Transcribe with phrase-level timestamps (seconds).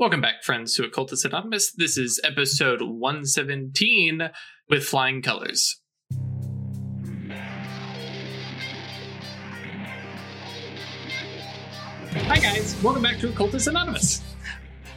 [0.00, 1.72] Welcome back, friends, to Occultist Anonymous.
[1.72, 4.30] This is episode 117
[4.70, 5.78] with Flying Colors.
[12.12, 12.82] Hi, guys.
[12.82, 14.22] Welcome back to Occultist Anonymous.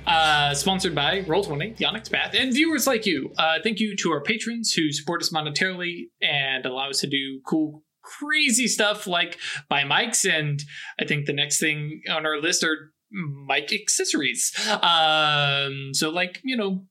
[0.08, 3.34] Uh, sponsored by Roll20, the Onyx Path, and viewers like you.
[3.38, 7.42] Uh, thank you to our patrons who support us monetarily and allow us to do
[7.46, 10.26] cool, crazy stuff like buy mics.
[10.26, 10.64] And
[10.98, 14.54] I think the next thing on our list are mic accessories.
[14.82, 16.86] Um, so, like, you know,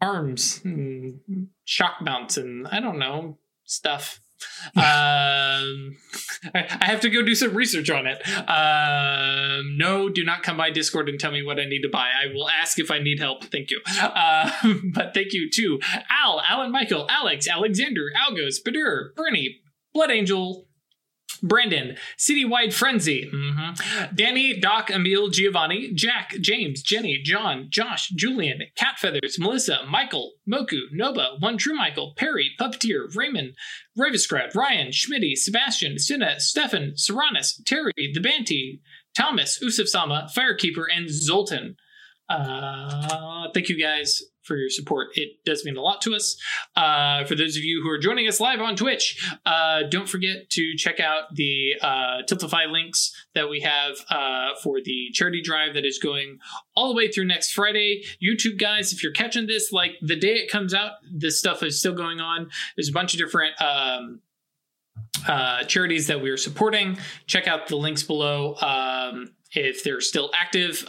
[0.00, 4.20] arms, and shock mounts, and I don't know, stuff
[4.76, 5.96] um,
[6.54, 8.22] I have to go do some research on it.
[8.48, 12.08] Um, no, do not come by Discord and tell me what I need to buy.
[12.08, 13.44] I will ask if I need help.
[13.44, 13.80] Thank you.
[14.00, 14.50] Uh,
[14.94, 19.60] but thank you to Al, Alan Michael, Alex, Alexander, Algos, Badur, Bernie,
[19.92, 20.67] Blood Angel,
[21.42, 24.14] Brandon, Citywide Frenzy, mm-hmm.
[24.14, 30.82] Danny, Doc, Emil, Giovanni, Jack, James, Jenny, John, Josh, Julian, Cat Feathers, Melissa, Michael, Moku,
[30.94, 33.54] Noba, One True Michael, Perry, Puppeteer, Raymond,
[33.98, 38.80] Ravenscraft, Ryan, Schmitty, Sebastian, Sina, Stefan, Serranus, Terry, The Banty,
[39.16, 41.76] Thomas, Usuf Sama, Firekeeper, and Zoltan.
[42.28, 45.08] Uh, thank you guys for your support.
[45.14, 46.36] It does mean a lot to us.
[46.74, 50.48] Uh, for those of you who are joining us live on Twitch, uh, don't forget
[50.50, 55.74] to check out the uh, Tiltify links that we have uh, for the charity drive
[55.74, 56.38] that is going
[56.74, 58.02] all the way through next Friday.
[58.20, 61.78] YouTube guys, if you're catching this, like the day it comes out, this stuff is
[61.78, 62.50] still going on.
[62.76, 63.60] There's a bunch of different.
[63.60, 64.20] Um,
[65.26, 66.98] uh, charities that we are supporting.
[67.26, 70.84] Check out the links below um, if they're still active.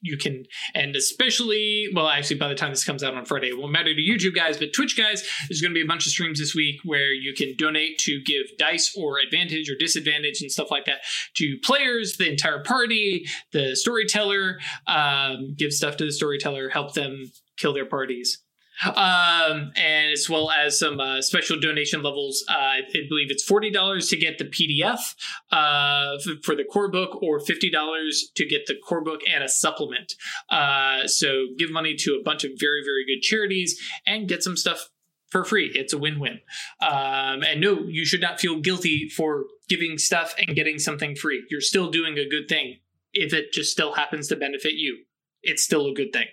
[0.00, 3.58] You can and especially well actually by the time this comes out on friday it
[3.58, 6.12] won't matter to youtube guys but twitch guys there's going to be a bunch of
[6.12, 10.52] streams this week where you can donate to give dice or advantage or disadvantage and
[10.52, 10.98] stuff like that
[11.34, 17.30] to players the entire party the storyteller um, give stuff to the storyteller help them
[17.56, 18.38] kill their parties
[18.84, 22.44] um, and as well as some uh, special donation levels.
[22.48, 25.14] Uh, I believe it's forty dollars to get the PDF
[25.50, 29.48] uh, for the core book, or fifty dollars to get the core book and a
[29.48, 30.14] supplement.
[30.50, 34.56] Uh, so give money to a bunch of very very good charities and get some
[34.56, 34.90] stuff
[35.30, 35.70] for free.
[35.74, 36.40] It's a win-win.
[36.80, 41.44] Um, and no, you should not feel guilty for giving stuff and getting something free.
[41.50, 42.78] You're still doing a good thing.
[43.12, 45.04] If it just still happens to benefit you,
[45.42, 46.26] it's still a good thing.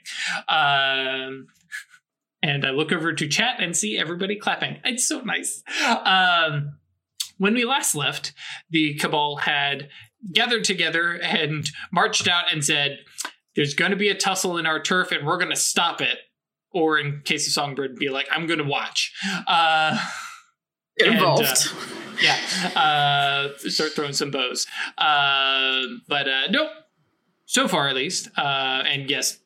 [0.47, 1.47] Um,
[2.45, 4.78] and I look over to chat and see everybody clapping.
[4.85, 5.63] It's so nice.
[5.83, 6.78] Um,
[7.39, 8.33] when we last left,
[8.69, 9.89] the Cabal had
[10.31, 13.00] gathered together and marched out and said,
[13.56, 16.19] There's going to be a tussle in our turf and we're going to stop it.
[16.72, 19.13] Or in case of Songbird, be like, I'm going to watch.
[19.47, 19.97] Uh,
[21.00, 21.41] Get involved.
[21.41, 22.79] And, uh, yeah.
[22.79, 24.67] Uh, start throwing some bows.
[24.97, 26.69] Uh, but uh, nope.
[27.45, 28.29] So far, at least.
[28.38, 29.39] Uh, and yes,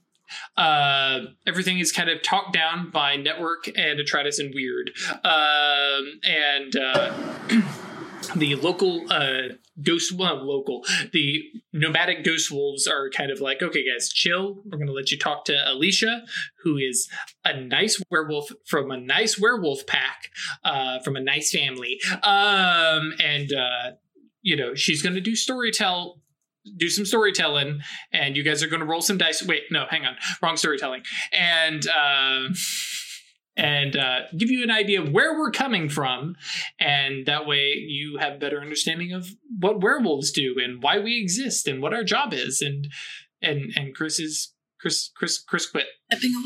[0.58, 4.92] uh, everything is kind of talked down by Network and Detritus and Weird.
[5.24, 7.14] Um, and uh,
[8.36, 13.84] the local uh, ghost, well, local, the nomadic ghost wolves are kind of like, okay,
[13.88, 14.62] guys, chill.
[14.66, 16.24] We're going to let you talk to Alicia,
[16.64, 17.10] who is
[17.46, 20.30] a nice werewolf from a nice werewolf pack,
[20.64, 22.00] uh, from a nice family.
[22.24, 23.92] Um, and, uh,
[24.42, 26.20] you know, she's going to do storytell
[26.78, 27.80] do some storytelling
[28.12, 29.46] and you guys are going to roll some dice.
[29.46, 30.16] Wait no hang on.
[30.42, 31.04] Wrong storytelling.
[31.32, 32.50] And uh,
[33.56, 36.36] and uh, give you an idea of where we're coming from
[36.80, 39.28] and that way you have better understanding of
[39.60, 42.62] what werewolves do and why we exist and what our job is.
[42.62, 42.88] And
[43.42, 45.88] and and chris is chris chris chris quit.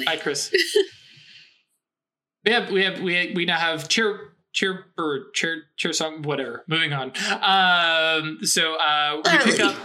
[0.08, 0.54] Hi chris.
[2.46, 6.66] We have we have we we now have cheer cheer or cheer cheer song whatever.
[6.68, 7.14] Moving on.
[7.42, 9.76] Um so uh we pick up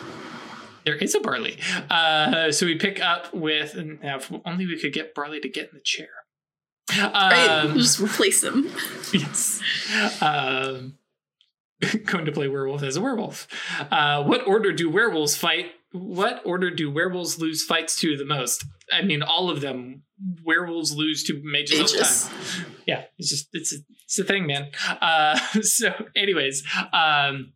[0.88, 1.58] there is a Barley.
[1.90, 5.68] Uh, so we pick up with, and if only we could get Barley to get
[5.68, 6.08] in the chair.
[6.98, 8.70] Um, right, just replace him.
[9.12, 9.60] yes.
[10.22, 10.94] Um,
[12.06, 13.46] going to play werewolf as a werewolf.
[13.90, 15.66] Uh, what order do werewolves fight?
[15.92, 18.64] What order do werewolves lose fights to the most?
[18.90, 20.04] I mean, all of them.
[20.42, 22.24] Werewolves lose to mages, mages.
[22.24, 22.76] all the time.
[22.86, 24.70] Yeah, it's just it's a, it's a thing, man.
[25.00, 27.52] Uh, so, anyways, um,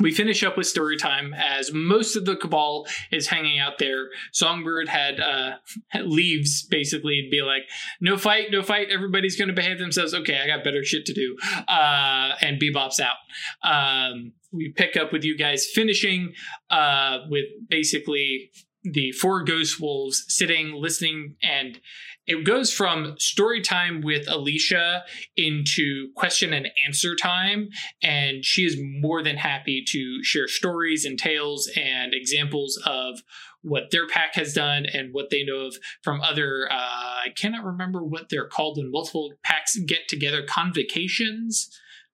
[0.00, 4.08] we finish up with story time as most of the cabal is hanging out there.
[4.32, 5.56] Songbird had uh
[6.02, 7.62] leaves basically and be like
[8.00, 8.88] no fight no fight.
[8.90, 10.14] Everybody's gonna behave themselves.
[10.14, 11.36] Okay i got better shit to do.
[11.68, 13.16] Uh and bebop's out.
[13.62, 16.32] Um we pick up with you guys finishing
[16.70, 18.50] uh with basically
[18.84, 21.80] the four ghost wolves sitting, listening, and
[22.26, 25.04] it goes from story time with Alicia
[25.36, 27.68] into question and answer time.
[28.02, 33.22] And she is more than happy to share stories and tales and examples of
[33.62, 37.64] what their pack has done and what they know of from other uh, i cannot
[37.64, 41.70] remember what they're called when multiple packs get together convocations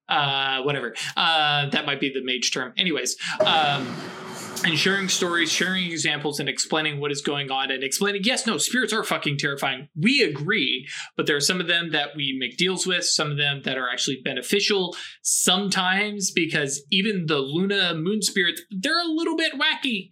[0.08, 3.86] uh, whatever uh, that might be the mage term anyways um,
[4.64, 8.58] and sharing stories, sharing examples, and explaining what is going on, and explaining, yes, no,
[8.58, 9.88] spirits are fucking terrifying.
[9.96, 13.36] We agree, but there are some of them that we make deals with, some of
[13.36, 19.36] them that are actually beneficial sometimes because even the Luna moon spirits, they're a little
[19.36, 20.10] bit wacky.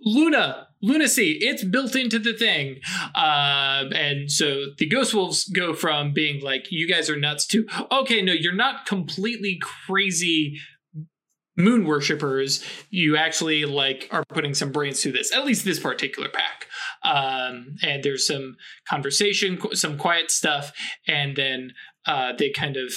[0.00, 2.80] Luna, lunacy, it's built into the thing.
[3.14, 7.66] Um, and so the Ghost Wolves go from being like, you guys are nuts to,
[7.90, 10.58] okay, no, you're not completely crazy
[11.56, 12.64] moon worshippers.
[12.90, 16.66] You actually like are putting some brains to this, at least this particular pack.
[17.02, 18.56] Um, and there's some
[18.88, 20.72] conversation, some quiet stuff,
[21.06, 21.72] and then
[22.06, 22.92] uh, they kind of,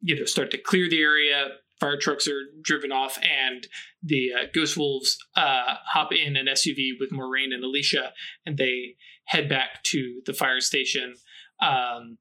[0.00, 1.48] you know, start to clear the area
[1.80, 3.66] fire trucks are driven off, and
[4.02, 8.12] the uh, Ghost Wolves uh, hop in an SUV with Moraine and Alicia,
[8.44, 11.14] and they head back to the fire station
[11.60, 12.18] um,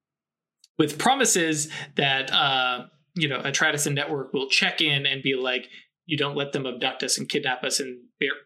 [0.77, 2.85] with promises that uh,
[3.17, 5.67] you know a and Network will check in and be like,
[6.05, 7.99] you don't let them abduct us and kidnap us and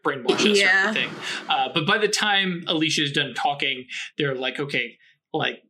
[0.04, 0.86] brainwash us yeah.
[0.86, 1.10] or anything.
[1.48, 3.86] Uh, but by the time Alicia's done talking,
[4.18, 4.98] they're like, okay,
[5.32, 5.62] like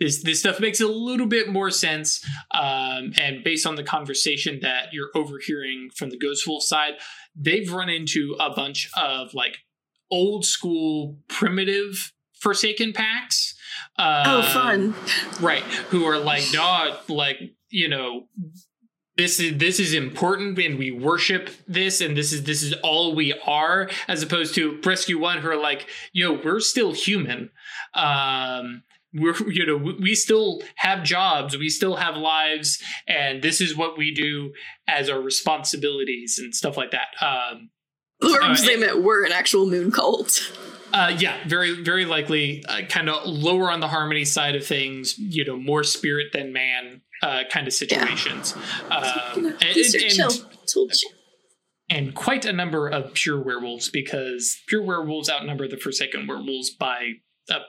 [0.00, 4.58] this this stuff makes a little bit more sense um, and based on the conversation
[4.62, 6.94] that you're overhearing from the ghost wolf side
[7.36, 9.58] they've run into a bunch of like
[10.10, 13.54] old school primitive forsaken packs
[13.98, 14.94] um, oh fun
[15.40, 17.38] right who are like not like
[17.70, 18.26] you know
[19.16, 23.14] this is this is important and we worship this and this is this is all
[23.14, 27.50] we are as opposed to rescue one who are like yo we're still human.
[27.94, 28.82] Um
[29.12, 33.98] we're you know we still have jobs we still have lives and this is what
[33.98, 34.52] we do
[34.88, 37.08] as our responsibilities and stuff like that.
[37.20, 37.70] Um
[38.22, 40.52] or uh, they meant we're an actual moon cult.
[40.92, 45.16] Uh, yeah, very, very likely, uh, kind of lower on the harmony side of things.
[45.18, 48.54] You know, more spirit than man, uh, kind of situations.
[48.90, 48.96] Yeah.
[48.96, 50.46] Um, and, and, and,
[51.90, 57.14] and, quite a number of pure werewolves because pure werewolves outnumber the Forsaken werewolves by
[57.50, 57.60] a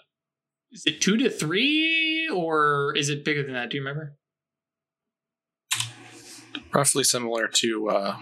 [0.71, 3.69] is it two to three or is it bigger than that?
[3.69, 4.15] Do you remember?
[6.73, 8.17] Roughly similar to uh,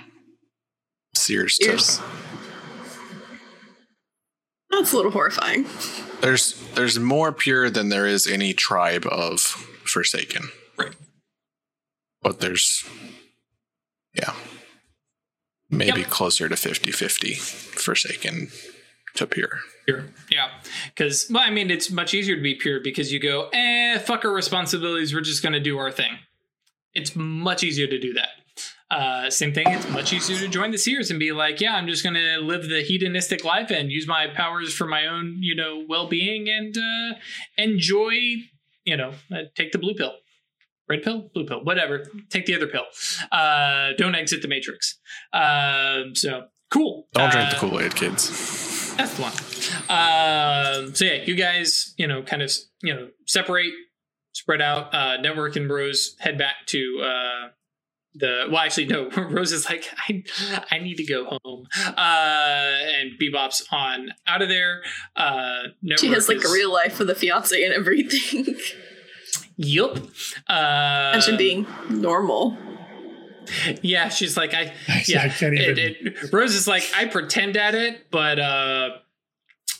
[1.15, 1.57] Seers.
[1.57, 2.01] Seers.
[4.71, 5.65] That's a little horrifying.
[6.21, 10.49] There's there's more pure than there is any tribe of Forsaken.
[10.77, 10.95] Right.
[12.21, 12.83] But there's
[14.13, 14.33] yeah.
[15.69, 16.09] Maybe yep.
[16.09, 18.49] closer to 50-50 Forsaken
[19.15, 19.59] to pure.
[19.85, 20.49] Pure, yeah.
[20.87, 24.25] Because well, I mean, it's much easier to be pure because you go, eh, fuck
[24.25, 25.13] our responsibilities.
[25.13, 26.17] We're just going to do our thing.
[26.93, 28.29] It's much easier to do that.
[28.89, 29.67] Uh, same thing.
[29.67, 32.37] It's much easier to join the Seers and be like, yeah, I'm just going to
[32.39, 36.49] live the hedonistic life and use my powers for my own, you know, well being
[36.49, 37.19] and uh,
[37.55, 38.13] enjoy,
[38.85, 40.15] you know, uh, take the blue pill
[40.89, 42.05] red pill, blue pill, whatever.
[42.29, 42.85] Take the other pill.
[43.31, 44.97] Uh, don't exit the matrix.
[45.31, 47.07] Uh, so cool.
[47.13, 48.95] Don't drink the uh, Kool Aid, kids.
[48.97, 49.33] That's the one.
[49.89, 52.51] Um, so yeah, you guys, you know, kind of,
[52.81, 53.71] you know, separate,
[54.33, 54.93] spread out.
[54.93, 57.47] Uh, Network and Rose head back to uh,
[58.15, 58.45] the.
[58.49, 59.09] Well, actually, no.
[59.17, 60.23] Rose is like, I,
[60.71, 61.67] I need to go home.
[61.85, 64.81] Uh, and Bebop's on out of there.
[65.15, 68.55] Uh, Network she has like is, a real life with a fiance and everything.
[69.59, 69.97] yup.
[70.47, 72.57] Uh, Imagine being normal
[73.81, 74.73] yeah, she's like, I,
[75.07, 75.77] yeah, I can't even.
[75.77, 78.89] It, it, Rose is like, I pretend at it, but uh,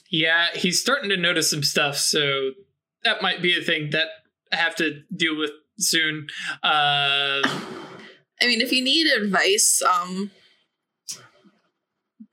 [0.09, 2.51] yeah, he's starting to notice some stuff, so
[3.03, 4.07] that might be a thing that
[4.51, 6.27] I have to deal with soon.
[6.63, 7.41] Uh,
[8.41, 10.31] I mean, if you need advice, um,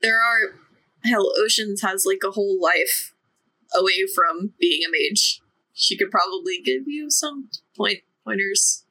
[0.01, 0.55] there are
[1.03, 1.31] hell.
[1.37, 3.13] Oceans has like a whole life
[3.75, 5.41] away from being a mage.
[5.79, 8.83] She could probably give you some point pointers.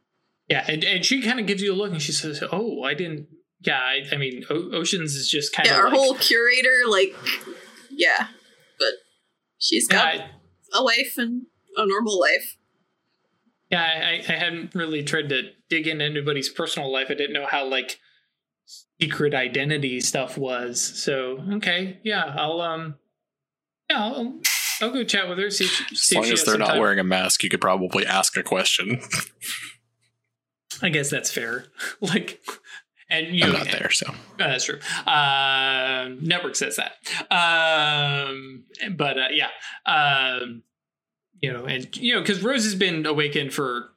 [0.49, 2.95] Yeah, and, and she kind of gives you a look and she says, "Oh, I
[2.95, 3.26] didn't."
[3.61, 5.81] Yeah, I, I mean, o- Oceans is just kind of yeah.
[5.81, 7.12] Our like, whole curator, like,
[7.90, 8.28] yeah,
[8.78, 8.93] but
[9.59, 10.28] she's got yeah,
[10.73, 12.57] I, a wife and a normal life.
[13.69, 17.09] Yeah, I, I hadn't really tried to dig into anybody's personal life.
[17.11, 17.99] I didn't know how like
[19.00, 20.81] secret identity stuff was.
[20.81, 22.95] So okay, yeah, I'll um,
[23.90, 24.38] yeah, I'll,
[24.80, 25.50] I'll go chat with her.
[25.50, 26.80] See, see as long as they're not time.
[26.80, 29.00] wearing a mask, you could probably ask a question.
[30.83, 31.66] I guess that's fair.
[32.00, 32.42] like,
[33.09, 34.80] And you I'm not there, so Uh, that's true.
[35.06, 36.95] Um, network says that.
[37.30, 38.64] Um,
[38.97, 39.49] but uh, yeah,
[39.87, 40.62] um,
[41.40, 43.90] you know, and you know, because Rose has been awakened for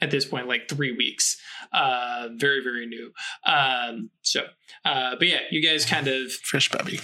[0.00, 1.36] at this point like three weeks.
[1.72, 3.12] Uh, very very new.
[3.44, 4.46] Um, so,
[4.84, 7.00] uh, but yeah, you guys kind of fresh baby.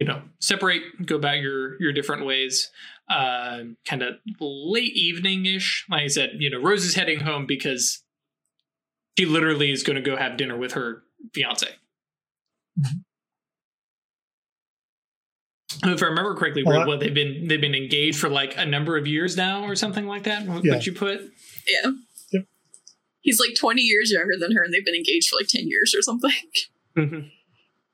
[0.00, 2.70] You know separate, go about your your different ways.
[3.08, 5.84] Uh, kind of late evening ish.
[5.90, 8.02] Like I said, you know, Rose is heading home because
[9.18, 11.02] she literally is going to go have dinner with her
[11.34, 11.66] fiance.
[15.84, 18.96] If I remember correctly, Well, what they've been they've been engaged for like a number
[18.96, 20.46] of years now, or something like that.
[20.46, 20.80] What Yeah.
[20.80, 21.20] you put?
[21.66, 21.90] Yeah.
[22.32, 22.44] Yep.
[23.20, 25.94] He's like 20 years younger than her, and they've been engaged for like 10 years
[25.96, 26.32] or something.
[26.96, 27.28] Mm-hmm.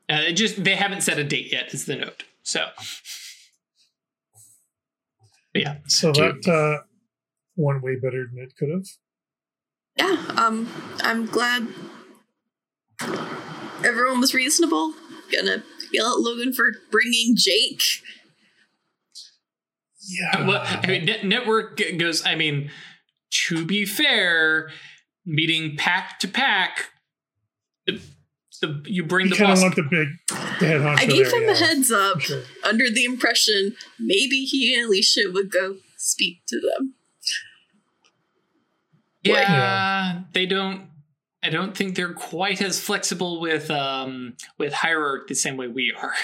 [0.09, 1.73] Uh, it just they haven't set a date yet.
[1.75, 2.23] Is the note?
[2.43, 2.67] So,
[5.53, 6.43] but yeah, So Dude.
[6.45, 6.83] that uh,
[7.57, 8.87] went way better than it could have.
[9.97, 10.69] Yeah, um,
[11.01, 11.67] I'm glad
[13.85, 14.95] everyone was reasonable.
[15.33, 17.81] Gonna yell at Logan for bringing Jake.
[20.09, 20.47] Yeah.
[20.47, 22.25] well, I mean, net- network goes.
[22.25, 22.71] I mean,
[23.49, 24.71] to be fair,
[25.25, 26.91] meeting pack to pack,
[28.61, 29.63] the, the you bring you the kind of boss.
[29.63, 30.09] want the big
[30.61, 32.43] the head honcho I gave there, him yeah, a heads up sure.
[32.65, 36.95] under the impression maybe he and Alicia would go speak to them.
[39.23, 40.89] yeah, they don't.
[41.43, 45.95] I don't think they're quite as flexible with um with hierarchy the same way we
[45.97, 46.15] are.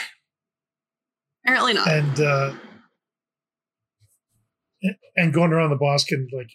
[1.44, 1.88] Apparently not.
[1.88, 2.54] And uh,
[5.16, 6.50] and going around the boss can like,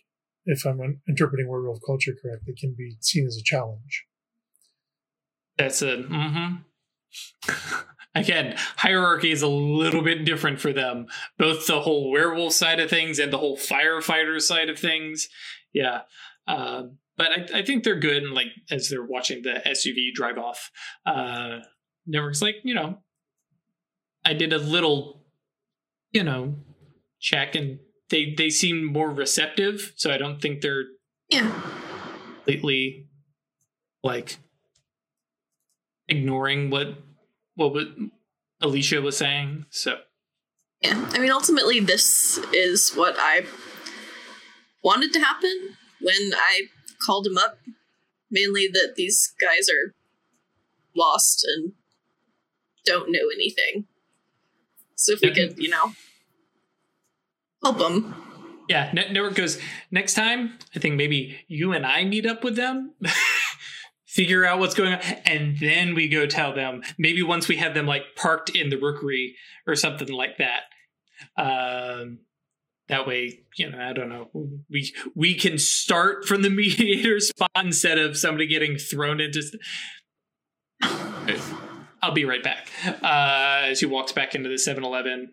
[0.46, 4.06] if I'm interpreting werewolf culture correctly, can be seen as a challenge.
[5.58, 6.56] That's a mm-hmm.
[8.16, 11.06] Again, hierarchy is a little bit different for them.
[11.38, 15.30] Both the whole werewolf side of things and the whole firefighter side of things.
[15.72, 16.02] Yeah.
[16.48, 18.24] Um, but I, I think they're good.
[18.24, 20.72] And like as they're watching the SUV drive off,
[21.06, 21.60] uh,
[22.08, 23.00] Network's like, you know,
[24.26, 25.24] I did a little,
[26.12, 26.56] you know,
[27.20, 29.94] check and they they seem more receptive.
[29.96, 30.86] So I don't think they're
[31.30, 31.52] yeah.
[32.36, 33.10] completely
[34.04, 34.38] like
[36.10, 36.96] ignoring what
[37.56, 37.86] what was
[38.62, 39.66] Alicia was saying.
[39.70, 39.98] So
[40.82, 41.10] Yeah.
[41.14, 43.46] I mean, ultimately, this is what I
[44.84, 46.64] wanted to happen when I
[47.06, 47.58] called him up.
[48.30, 49.94] Mainly that these guys are
[50.96, 51.74] lost and
[52.86, 53.86] don't know anything.
[54.96, 55.94] So if we could, you know,
[57.64, 58.16] help them.
[58.68, 59.60] yeah, Net- network goes
[59.92, 60.58] next time.
[60.76, 62.96] I think maybe you and I meet up with them.
[64.18, 66.82] Figure out what's going on, and then we go tell them.
[66.98, 69.36] Maybe once we have them like parked in the rookery
[69.68, 70.64] or something like that.
[71.40, 72.22] Um,
[72.90, 74.32] that way, you know, I don't know.
[74.72, 79.44] We we can start from the mediator spot instead of somebody getting thrown into.
[82.02, 82.70] I'll be right back.
[82.86, 85.32] Uh, as he walks back into the 7-Eleven,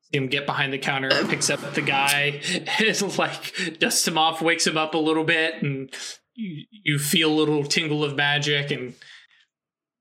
[0.00, 2.40] see him get behind the counter, picks up the guy,
[2.78, 5.92] and like dusts him off, wakes him up a little bit, and
[6.38, 8.94] you, you feel a little tingle of magic, and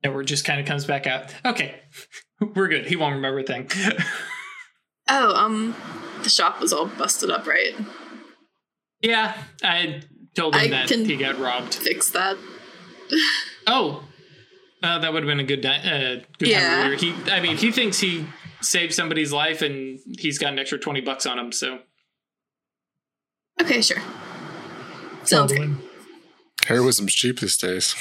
[0.03, 1.33] Edward just kind of comes back out.
[1.43, 1.75] Okay,
[2.55, 2.85] we're good.
[2.87, 3.69] He won't remember a thing.
[5.09, 5.73] Oh, um,
[6.23, 7.71] the shop was all busted up, right?
[9.01, 10.01] yeah, I
[10.35, 11.73] told him I that can- he got robbed.
[11.75, 12.37] Fix that.
[13.67, 14.03] Oh,
[14.83, 16.59] uh, that would have been a good di- uh, good Yeah.
[16.59, 16.97] time earlier.
[16.97, 18.25] He, I mean, he thinks he
[18.61, 21.53] saved somebody's life, and he's got an extra twenty bucks on him.
[21.53, 21.79] So
[23.61, 24.01] Okay, sure.
[25.23, 25.73] Sounds good.
[26.67, 26.77] Baldwin.
[26.83, 27.95] Heroism's cheap these days.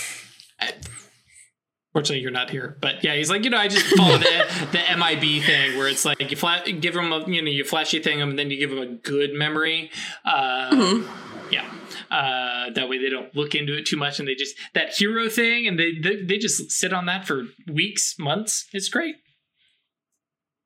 [1.92, 4.96] Fortunately, you're not here, but yeah, he's like, you know, I just follow the the
[4.98, 8.18] MIB thing where it's like you fla- give him a, you know, you flashy thing
[8.20, 9.90] him, and then you give him a good memory.
[10.24, 11.08] Uh, Mhm.
[11.50, 11.64] Yeah,
[12.10, 15.28] uh, that way they don't look into it too much, and they just that hero
[15.30, 18.66] thing, and they they, they just sit on that for weeks, months.
[18.74, 19.14] It's great.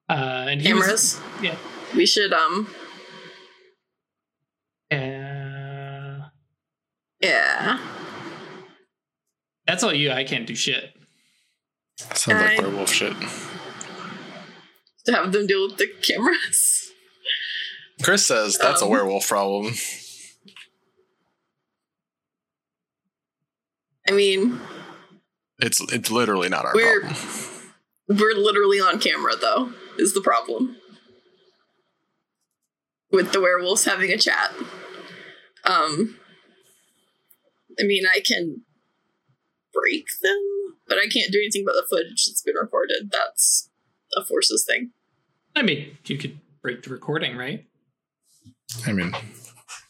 [0.08, 1.20] Uh, and he was- Cameras.
[1.42, 1.56] yeah.
[1.94, 2.68] We should, um,
[4.90, 5.19] Uh,
[7.20, 7.78] yeah.
[9.66, 10.10] that's all you.
[10.10, 10.92] I can't do shit.
[12.14, 13.14] Sounds like I- werewolf shit.
[15.06, 16.90] To have them deal with the cameras.
[18.02, 19.72] Chris says that's a Um, werewolf problem.
[24.08, 24.60] I mean,
[25.58, 27.72] It's it's literally not our We're- problem.
[28.08, 30.76] we're literally on camera, though, is the problem.
[33.12, 34.52] With the werewolves having a chat.
[35.64, 36.18] Um,
[37.80, 38.62] I mean, I can
[39.72, 43.10] break them, but I can't do anything about the footage that's been recorded.
[43.10, 43.70] That's
[44.16, 44.90] a forces thing.
[45.56, 47.66] I mean, you could break the recording, right?
[48.86, 49.12] I mean,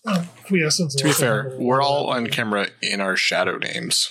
[0.04, 4.10] well, yeah, to be fair, we're all on camera in our shadow names.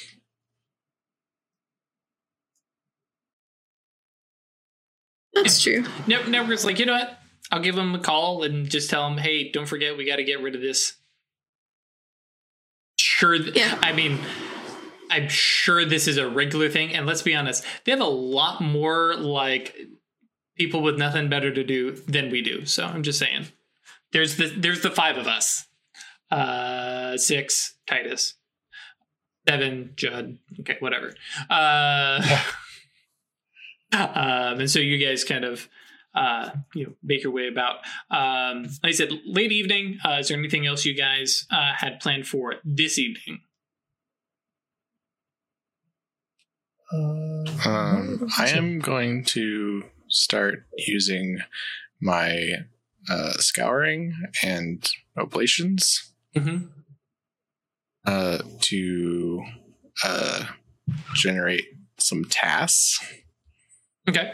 [5.34, 5.86] That's true.
[6.06, 7.18] never Network's like, you know what?
[7.52, 10.24] I'll give them a call and just tell them, hey, don't forget, we got to
[10.24, 10.99] get rid of this
[13.20, 13.38] Sure.
[13.38, 13.78] th- Yeah.
[13.84, 14.18] I mean,
[15.12, 16.94] I'm sure this is a regular thing.
[16.96, 19.76] And let's be honest, they have a lot more like
[20.58, 22.66] people with nothing better to do than we do.
[22.66, 23.48] So I'm just saying,
[24.14, 25.66] there's the there's the five of us,
[26.32, 28.36] uh, six Titus,
[29.46, 30.38] seven Judd.
[30.62, 31.14] Okay, whatever.
[31.50, 32.22] Uh,
[33.92, 35.68] um, and so you guys kind of
[36.16, 37.78] uh, you know make your way about.
[38.12, 39.98] Um, like I said, late evening.
[40.04, 43.42] Uh, is there anything else you guys uh, had planned for this evening?
[46.92, 47.36] Uh,
[47.66, 51.40] Um, I am going to start using
[52.02, 52.66] my
[53.10, 54.14] uh, scouring
[54.44, 56.68] and oblations Mm-hmm.
[58.06, 59.44] uh, to
[60.06, 60.46] uh,
[61.16, 61.66] generate
[61.98, 63.00] some tasks.
[64.08, 64.34] Okay.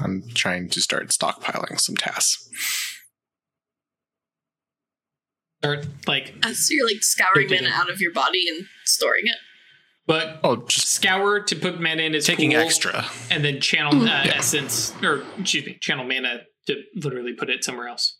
[0.00, 2.48] I'm trying to start stockpiling some tasks.
[5.62, 9.26] Start like, Uh, so you're like scouring Taking mana out of your body and storing
[9.26, 9.36] it.
[10.06, 13.06] but Oh, just scour to put mana in is taking cool, extra.
[13.30, 14.34] and then channel uh, Yeah.
[14.36, 18.16] essence or excuse me, channel mana to literally put it somewhere else.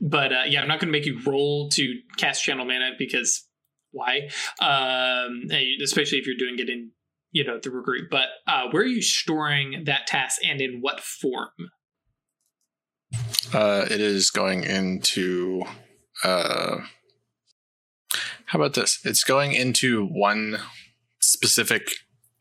[0.00, 3.46] But uh, yeah, I'm not going to make you roll to cast channel mana because
[3.92, 4.28] why?
[4.60, 5.44] Um,
[5.82, 6.92] especially if you're doing it in
[7.32, 8.02] you know the Rookery.
[8.10, 11.50] But uh, where are you storing that tass and in what form?
[13.52, 15.62] Uh, it is going into.
[16.22, 16.78] Uh,
[18.46, 19.00] how about this?
[19.04, 20.58] It's going into one
[21.20, 21.90] specific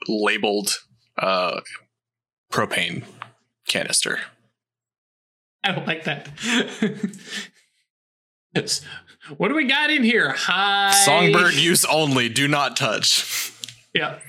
[0.08, 0.80] labeled
[1.18, 1.62] uh,
[2.52, 3.04] propane
[3.68, 4.20] canister.
[5.64, 6.30] I don't like that.
[9.38, 10.34] What do we got in here?
[10.36, 12.30] Hi, Songbird use only.
[12.30, 13.54] Do not touch.
[13.94, 14.20] Yeah.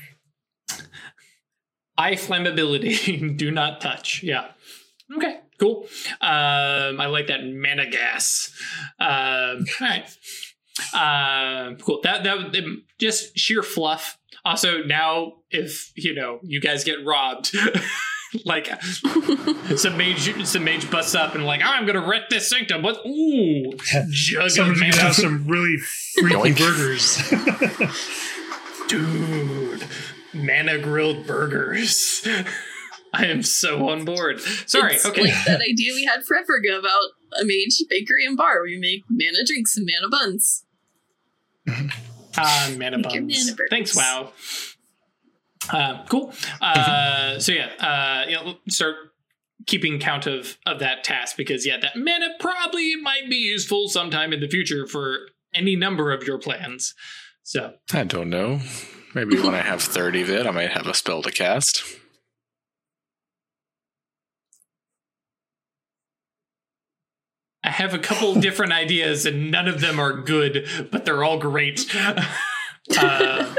[2.00, 3.37] High flammability.
[3.37, 4.23] Do not touch.
[4.23, 4.52] Yeah.
[5.14, 5.40] Okay.
[5.59, 5.87] Cool.
[6.23, 8.50] Um, I like that mana gas.
[8.99, 10.07] Um, all right.
[10.95, 12.00] Um, cool.
[12.02, 14.16] That that just sheer fluff.
[14.47, 17.54] Also, now if you know you guys get robbed,
[18.47, 18.83] like
[19.76, 22.80] some mage, some mage busts up and like, I'm gonna wreck this sanctum.
[22.80, 23.04] What?
[23.04, 23.73] Ooh,
[24.09, 25.76] jug of Someone's gonna have some really
[26.19, 27.19] freaky burgers.
[28.89, 29.84] Dude,
[30.34, 32.26] mana grilled burgers.
[33.12, 34.40] I am so on board.
[34.40, 34.95] Sorry.
[34.95, 35.23] It's okay.
[35.23, 38.80] like that idea we had forever ago about a mage bakery and bar where you
[38.80, 40.64] make mana drinks and mana buns.
[42.36, 43.47] Ah, mana Make your buns.
[43.50, 43.69] mana.
[43.69, 44.32] Thanks, WoW.
[45.71, 46.32] Uh, cool.
[46.60, 48.97] Uh, so yeah, uh, you know, start
[49.66, 54.32] keeping count of of that tass because yeah, that mana probably might be useful sometime
[54.32, 56.95] in the future for any number of your plans.
[57.43, 58.60] So I don't know.
[59.14, 61.82] Maybe when I have 30 of it, I might have a spell to cast.
[67.62, 71.38] I have a couple different ideas and none of them are good, but they're all
[71.38, 71.86] great.
[71.96, 73.54] uh,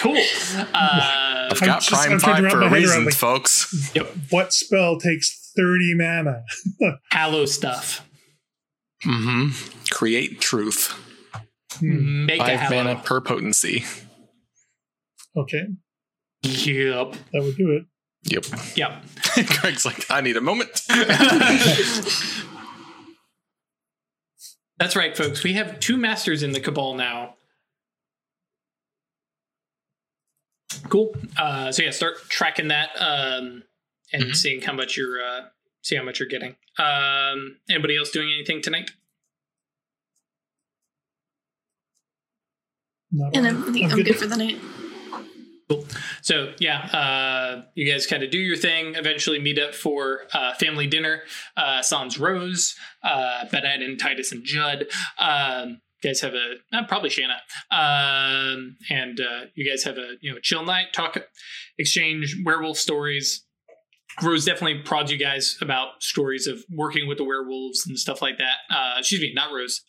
[0.00, 0.16] cool.
[0.56, 3.04] Uh, I've I'm got just- Prime I'm trying to 5 wrap for my a reason,
[3.06, 3.92] like- folks.
[4.30, 6.42] what spell takes 30 mana?
[7.10, 8.06] Hallow stuff.
[9.04, 9.84] Mm-hmm.
[9.90, 10.98] Create truth.
[11.82, 12.84] Make a Five hallow.
[12.84, 13.84] mana per potency.
[15.36, 15.66] Okay,
[16.42, 17.16] Yep.
[17.32, 17.84] that would do it.
[18.26, 18.46] Yep.
[18.76, 19.04] Yep.
[19.60, 20.70] Greg's like, I need a moment.
[24.78, 25.42] That's right, folks.
[25.44, 27.34] We have two masters in the cabal now.
[30.88, 31.14] Cool.
[31.36, 33.62] Uh, so yeah, start tracking that um,
[34.12, 34.34] and Mhm.
[34.36, 35.46] seeing how much you're uh,
[35.82, 36.56] see how much you're getting.
[36.78, 38.90] Um, anybody else doing anything tonight?
[43.12, 43.46] Not And.
[43.46, 44.58] I'm, I think I'm good for the night.
[45.68, 45.86] Cool.
[46.22, 48.94] So yeah, uh, you guys kind of do your thing.
[48.96, 51.22] Eventually, meet up for uh, family dinner.
[51.56, 54.86] Uh, Sans Rose, uh, Bedad and Titus and Judd.
[55.18, 57.36] Um, you guys have a uh, probably Shanna,
[57.70, 60.88] um, and uh, you guys have a you know chill night.
[60.92, 61.16] Talk,
[61.78, 63.44] exchange werewolf stories.
[64.22, 68.38] Rose definitely prods you guys about stories of working with the werewolves and stuff like
[68.38, 68.74] that.
[68.74, 69.82] Uh, excuse me, not Rose.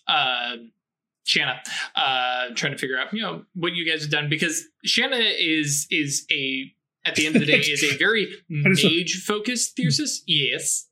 [1.26, 1.62] Uh, Shanna,
[1.96, 5.88] uh, trying to figure out you know what you guys have done because Shanna is
[5.90, 6.72] is a
[7.06, 10.24] at the end of the day is a very mage focused thesis.
[10.26, 10.88] Yes,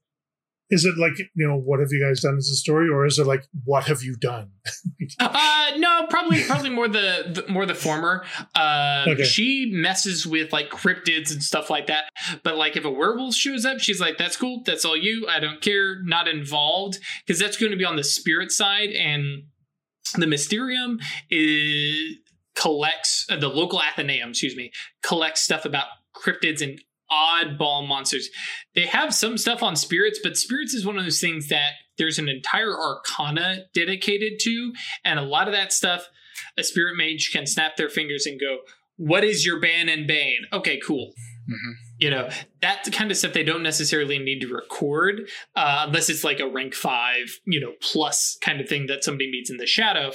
[0.70, 3.18] Is it like, you know, what have you guys done as a story, or is
[3.20, 4.52] it like, what have you done?
[5.20, 8.24] uh, no, probably probably more the, the more the former.
[8.56, 9.24] Um, Okay.
[9.24, 12.06] She messes with like cryptids and stuff like that.
[12.44, 14.62] But like if a werewolf shows up, she's like, "That's cool.
[14.66, 15.28] That's all you.
[15.28, 16.02] I don't care.
[16.04, 19.44] Not involved." Because that's going to be on the spirit side and.
[20.16, 22.18] The Mysterium is
[22.56, 26.80] collects uh, the local Athenaeum, excuse me, collects stuff about cryptids and
[27.12, 28.30] oddball monsters.
[28.76, 32.20] They have some stuff on spirits, but spirits is one of those things that there's
[32.20, 36.10] an entire arcana dedicated to, and a lot of that stuff,
[36.58, 38.60] a spirit mage can snap their fingers and go,
[38.98, 41.14] "What is your ban and bane?" Okay, cool.
[41.50, 41.74] Mhm.
[42.04, 42.30] You know,
[42.62, 45.22] that's the kind of stuff they don't necessarily need to record
[45.56, 49.32] uh, unless it's like a rank five, you know, plus kind of thing that somebody
[49.32, 50.12] meets in the shadow.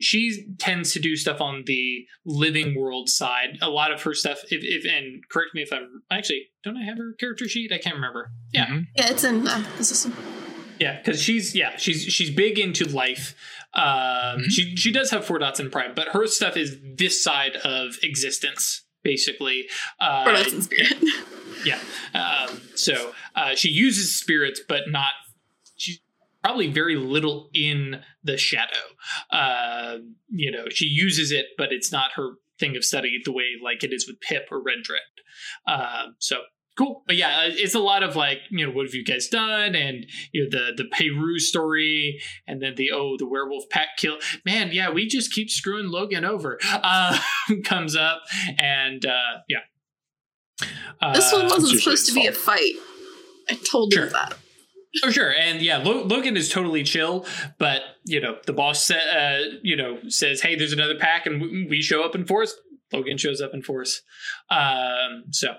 [0.00, 3.58] She tends to do stuff on the living world side.
[3.60, 6.84] A lot of her stuff, if, if and correct me if I'm actually, don't I
[6.84, 7.72] have her character sheet?
[7.72, 8.30] I can't remember.
[8.52, 8.86] Yeah, Mhm.
[8.96, 10.14] Yeah, it's in uh, the system.
[10.78, 13.34] yeah, because she's yeah she's she's big into life.
[13.74, 17.56] Um, She she does have four dots in prime, but her stuff is this side
[17.64, 19.66] of existence basically.
[20.00, 20.96] Uh, Or that's in spirit.
[21.64, 21.78] yeah.
[22.14, 25.12] Um, so uh, she uses spirits, but not.
[25.76, 26.00] She's
[26.42, 28.76] probably very little in the shadow.
[29.30, 33.44] Uh, you know, she uses it, but it's not her thing of study the way
[33.62, 35.00] like it is with Pip or Red Dread.
[35.66, 36.42] Um, so
[36.78, 39.28] cool, but yeah, uh, it's a lot of like you know what have you guys
[39.28, 43.96] done, and you know the the Peru story, and then the oh the werewolf pack
[43.98, 44.18] kill.
[44.44, 46.58] Man, yeah, we just keep screwing Logan over.
[46.64, 47.18] Uh,
[47.64, 48.22] comes up,
[48.58, 49.58] and uh, yeah.
[51.14, 52.74] this one Uh, wasn't supposed to be a fight.
[53.50, 54.06] I told Sure.
[54.06, 54.34] him that.
[55.04, 57.24] Oh, sure, and yeah, Lo- Logan is totally chill,
[57.58, 61.40] but you know, the boss, sa- uh, you know, says, "Hey, there's another pack," and
[61.40, 62.54] we, we show up in force.
[62.92, 64.02] Logan shows up in force.
[64.50, 65.50] Um, so,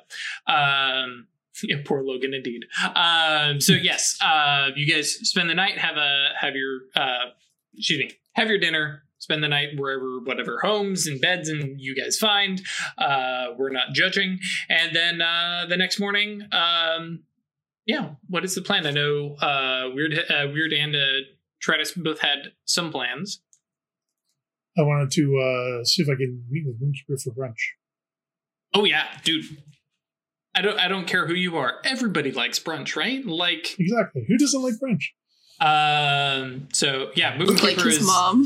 [0.47, 1.27] um,
[1.63, 2.65] yeah, poor Logan, indeed.
[2.95, 7.31] Um, so yes, uh, you guys spend the night, have a have your, uh,
[7.75, 9.03] excuse me, have your dinner.
[9.19, 12.61] Spend the night wherever, whatever homes and beds and you guys find.
[12.97, 14.37] Uh, we're not judging.
[14.67, 17.23] And then uh, the next morning, um,
[17.85, 18.85] yeah, what is the plan?
[18.85, 21.23] I know uh, Weird, uh, Weird, and uh,
[21.65, 23.39] Tratus both had some plans.
[24.77, 27.55] I wanted to uh, see if I can meet with Moonkeeper for brunch.
[28.73, 29.45] Oh yeah, dude.
[30.55, 30.79] I don't.
[30.79, 31.75] I don't care who you are.
[31.83, 33.25] Everybody likes brunch, right?
[33.25, 34.23] Like, Exactly.
[34.27, 35.03] Who doesn't like brunch?
[35.59, 36.67] um.
[36.73, 38.07] So yeah, Looked like Moonkeeper his is.
[38.07, 38.45] mom.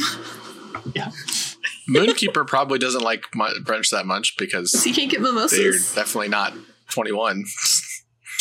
[0.94, 1.12] Yeah.
[1.90, 5.58] Moonkeeper probably doesn't like mu- brunch that much because he can't get mimosas.
[5.94, 6.54] they're definitely not
[6.90, 7.46] 21.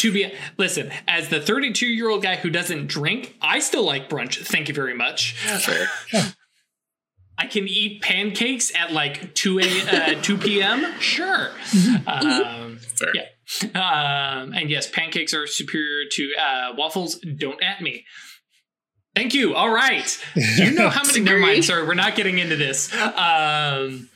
[0.00, 4.10] To be listen, as the 32 year old guy who doesn't drink, I still like
[4.10, 4.44] brunch.
[4.46, 5.34] Thank you very much.
[5.46, 6.34] Yeah, Fair.
[7.38, 9.62] I can eat pancakes at like 2 a
[10.14, 10.98] uh, 2 p.m.
[11.00, 11.50] Sure.
[12.06, 13.12] Um, Fair.
[13.14, 13.22] yeah.
[13.74, 17.16] Um, and yes, pancakes are superior to uh, waffles.
[17.20, 18.04] Don't at me.
[19.14, 19.54] Thank you.
[19.54, 20.18] All right.
[20.34, 21.20] You know how many?
[21.20, 21.40] Never Disagree.
[21.40, 21.64] mind.
[21.64, 22.92] Sorry, we're not getting into this.
[22.94, 24.08] Um,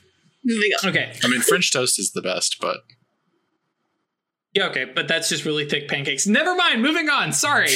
[0.85, 1.13] okay.
[1.23, 2.77] I mean, French toast is the best, but
[4.53, 4.67] Yeah.
[4.67, 4.85] Okay.
[4.85, 6.27] But that's just really thick pancakes.
[6.27, 6.81] Never mind.
[6.83, 7.33] Moving on.
[7.33, 7.69] Sorry.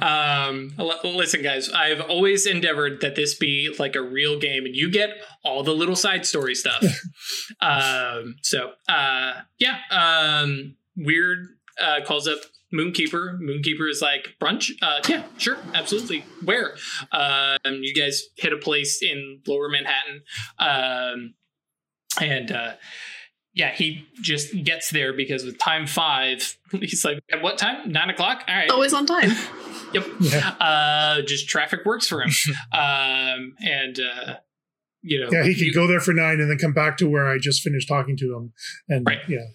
[0.00, 0.72] Um,
[1.04, 1.70] listen, guys.
[1.70, 5.10] I've always endeavored that this be like a real game, and you get
[5.44, 6.82] all the little side story stuff.
[7.60, 9.78] um, so, uh, yeah.
[9.90, 11.48] Um, Weird
[11.80, 12.38] uh, calls up
[12.72, 13.38] Moonkeeper.
[13.40, 14.70] Moonkeeper is like brunch.
[14.80, 16.24] Uh, yeah, sure, absolutely.
[16.44, 16.74] Where?
[17.12, 20.22] Um, you guys hit a place in Lower Manhattan,
[20.58, 21.34] um,
[22.20, 22.72] and uh,
[23.56, 27.90] yeah, he just gets there because with time five, he's like, at what time?
[27.90, 28.44] Nine o'clock.
[28.46, 28.70] All right.
[28.70, 29.30] Always on time.
[29.94, 30.06] Yep.
[30.20, 30.48] Yeah.
[30.60, 32.30] Uh, just traffic works for him.
[32.72, 34.34] um, and uh,
[35.00, 37.08] you know, Yeah, he could you- go there for nine and then come back to
[37.08, 38.52] where I just finished talking to him.
[38.88, 39.20] And Right.
[39.28, 39.46] yeah,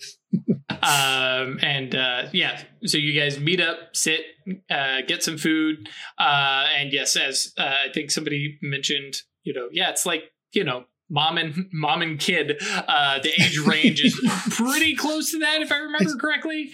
[0.83, 4.21] um and uh yeah so you guys meet up sit
[4.69, 9.67] uh get some food uh and yes as uh, i think somebody mentioned you know
[9.71, 14.19] yeah it's like you know mom and mom and kid uh the age range is
[14.51, 16.71] pretty close to that if i remember correctly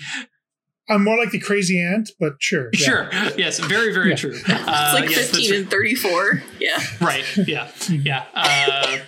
[0.89, 2.69] I'm more like the crazy aunt, but sure.
[2.71, 2.80] yeah.
[2.86, 4.15] sure yes very very Yeah.
[4.15, 6.43] true It's uh like yes, 15 and 34.
[6.62, 6.78] Yeah.
[7.02, 9.00] right yeah yeah uh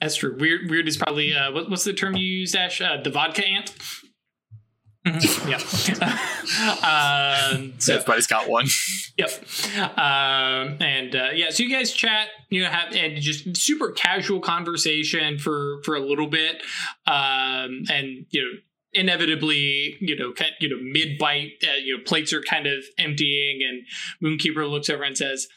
[0.00, 2.96] that's true weird weird is probably uh what, what's the term you use ash uh,
[3.02, 3.74] the vodka aunt
[5.46, 5.58] yeah
[7.52, 8.66] um so everybody's got one.
[9.18, 9.30] Yep.
[9.98, 14.40] Um, and uh, yeah, so you guys chat, you know, have and just super casual
[14.40, 16.62] conversation for for a little bit,
[17.06, 18.58] um, and you know,
[18.92, 22.84] inevitably, you know, kind, you know, mid bite, uh, you know, plates are kind of
[22.98, 23.86] emptying, and
[24.22, 25.48] Moonkeeper looks over and says,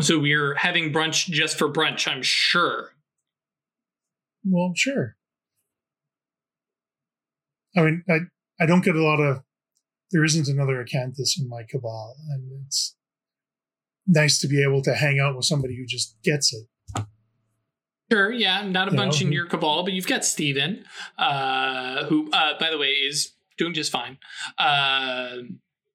[0.00, 2.92] "So we're having brunch just for brunch, I'm sure."
[4.44, 5.16] Well, sure.
[7.76, 8.18] I mean, I
[8.60, 9.42] I don't get a lot of.
[10.12, 12.96] There isn't another Acanthus in my cabal, and it's
[14.06, 17.04] nice to be able to hang out with somebody who just gets it.
[18.10, 20.84] Sure, yeah, not a You bunch know, in your cabal, but you've got Steven,
[21.18, 24.18] uh, who, uh, by the way, is doing just fine.
[24.58, 25.38] Uh,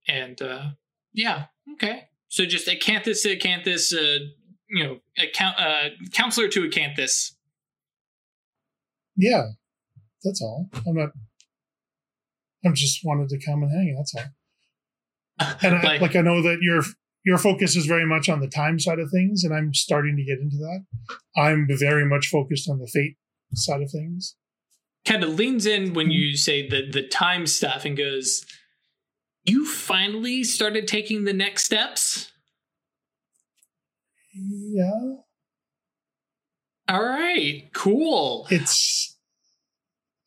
[0.09, 0.71] and uh,
[1.13, 2.09] yeah, okay.
[2.27, 4.25] So just Acanthus to Acanthus, uh,
[4.69, 7.31] you know, account, uh, counselor to Acanthus.
[9.15, 9.43] Yeah,
[10.23, 10.69] That's all.
[10.85, 11.09] I'm not.
[12.65, 13.95] I'm just wanted to come and hang.
[13.97, 14.23] That's all.
[15.63, 16.83] And I, Like- like I know that your
[17.23, 20.23] your focus is very much on the time side of things, and I'm starting to
[20.23, 20.85] get into that.
[21.37, 23.15] I'm very much focused on the fate
[23.53, 24.35] side of things.
[25.05, 28.45] kind of leans in when you say the the time stuff and goes,
[29.43, 32.31] "You finally started taking the next steps."
[34.33, 35.15] Yeah,
[36.87, 38.47] All right, cool.
[38.49, 39.17] it's.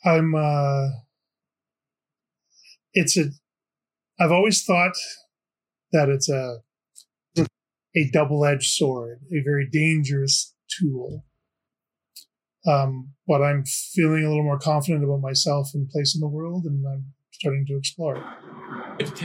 [0.04, 0.34] I'm.
[0.34, 0.88] uh
[2.94, 3.24] It's a.
[4.20, 4.94] I've always thought
[5.92, 6.58] that it's a
[7.96, 11.24] a double-edged sword, a very dangerous tool.
[12.66, 16.64] Um, but I'm feeling a little more confident about myself and place in the world,
[16.64, 18.24] and I'm starting to explore.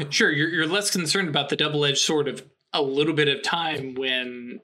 [0.09, 3.41] Sure, you're you're less concerned about the double edged sword of a little bit of
[3.41, 4.59] time when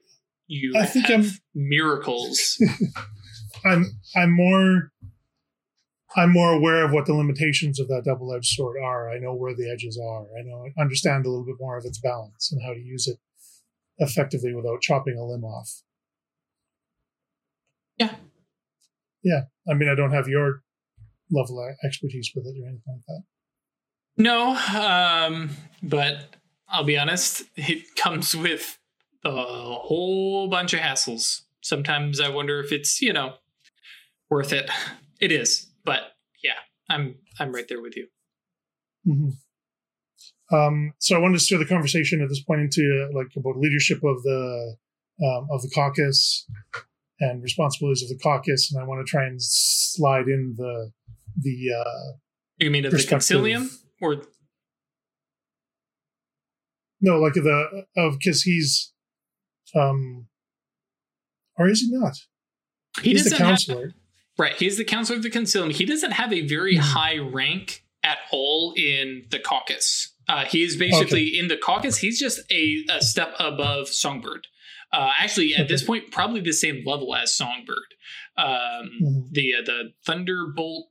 [0.46, 2.62] you I think have I'm- miracles.
[3.64, 4.92] I'm I'm more
[6.16, 9.10] I'm more aware of what the limitations of that double-edged sword are.
[9.10, 10.22] I know where the edges are.
[10.38, 13.06] I know I understand a little bit more of its balance and how to use
[13.06, 13.18] it
[13.98, 15.82] effectively without chopping a limb off.
[17.98, 18.14] Yeah.
[19.22, 19.42] Yeah.
[19.68, 20.62] I mean, I don't have your
[21.30, 23.22] level of expertise with it or anything like that.
[24.16, 25.50] no, um,
[25.82, 26.36] but
[26.68, 28.78] I'll be honest, it comes with
[29.24, 31.42] a whole bunch of hassles.
[31.62, 33.34] Sometimes I wonder if it's you know
[34.30, 34.70] worth it.
[35.20, 36.00] It is, but
[36.42, 36.58] yeah,
[36.90, 38.06] I'm I'm right there with you.
[39.06, 39.30] hmm
[40.54, 42.82] Um, so I wanted to steer the conversation at this point into
[43.14, 44.76] like about leadership of the
[45.26, 46.46] um, of the caucus
[47.20, 50.92] and responsibilities of the caucus, and I want to try and slide in the
[51.40, 52.12] the uh,
[52.58, 53.64] You mean of the concilium
[54.02, 54.22] or
[57.00, 58.92] no like the of because he's
[59.74, 60.26] um
[61.58, 62.14] or is he not?
[63.02, 63.94] he he's the doesn't have- counselor.
[64.38, 64.54] Right.
[64.56, 65.72] He's the counselor of the concilium.
[65.72, 66.80] He doesn't have a very Mhm.
[66.80, 70.12] high rank at all in the caucus.
[70.28, 71.98] Uh, he is basically in the caucus.
[71.98, 74.46] He's just a, a step above Songbird.
[74.92, 77.94] Uh, actually, at this point, probably the same level as Songbird.
[78.36, 79.30] Um, Mhm.
[79.32, 80.88] The uh, the Thunderbolt.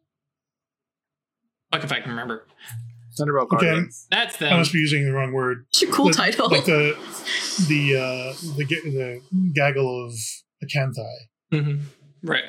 [1.71, 2.47] Fuck if I can remember.
[3.17, 3.65] Thunderbolt Okay.
[3.65, 3.89] Guardian.
[4.11, 5.65] That's I must be using the wrong word.
[5.69, 6.49] It's a cool The- title.
[6.49, 6.97] Like the
[7.67, 9.21] the uh the ga- the
[9.53, 10.13] gaggle of
[10.63, 11.05] Acanthi,
[11.53, 11.81] Mhm.
[12.23, 12.43] Right.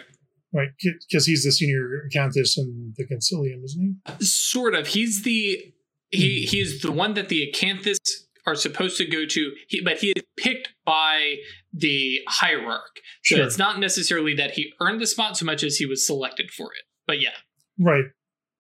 [0.56, 0.68] Right?
[1.08, 4.24] Because he's the senior acanthus in the concilium, isn't he?
[4.24, 4.88] Sort of.
[4.88, 5.72] He's the
[6.10, 6.50] he hmm.
[6.50, 7.98] he's the one that the acanthus
[8.46, 9.52] are supposed to go to.
[9.68, 11.36] He, but he is picked by
[11.72, 13.00] the hierarch.
[13.24, 13.44] So Sure.
[13.44, 16.66] it's not necessarily that he earned the spot so much as he was selected for
[16.66, 16.84] it.
[17.06, 17.30] But yeah,
[17.78, 18.04] Right.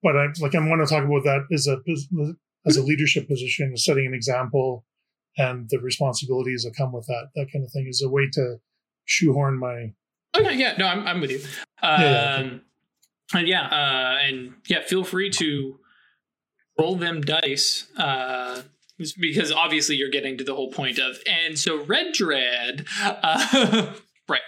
[0.02, 1.78] But I like I want to talk about that as a
[2.66, 4.84] as a leadership position, setting an example,
[5.36, 7.28] and the responsibilities that come with that.
[7.34, 8.56] That kind of thing is a way to
[9.04, 9.92] shoehorn my.
[10.40, 11.38] Okay, yeah, no, I'm I'm with you.
[11.82, 12.50] Um, Yeah, yeah,
[13.34, 15.78] and yeah, uh, and yeah, feel free to
[16.78, 17.86] roll them dice.
[17.96, 18.62] Uh,
[19.20, 23.92] because obviously you're getting to the whole point of, and so Red Dread, uh,
[24.28, 24.40] right?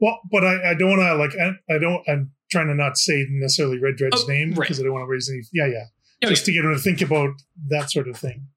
[0.00, 2.98] Well, but I, I don't want to like I, I don't I'm trying to not
[2.98, 4.60] say necessarily Red Dread's Oh, name right.
[4.60, 5.42] because I don't want to raise any.
[5.52, 5.84] Yeah, yeah.
[6.24, 7.30] Oh, Just to get him to think about
[7.68, 8.48] that sort of thing.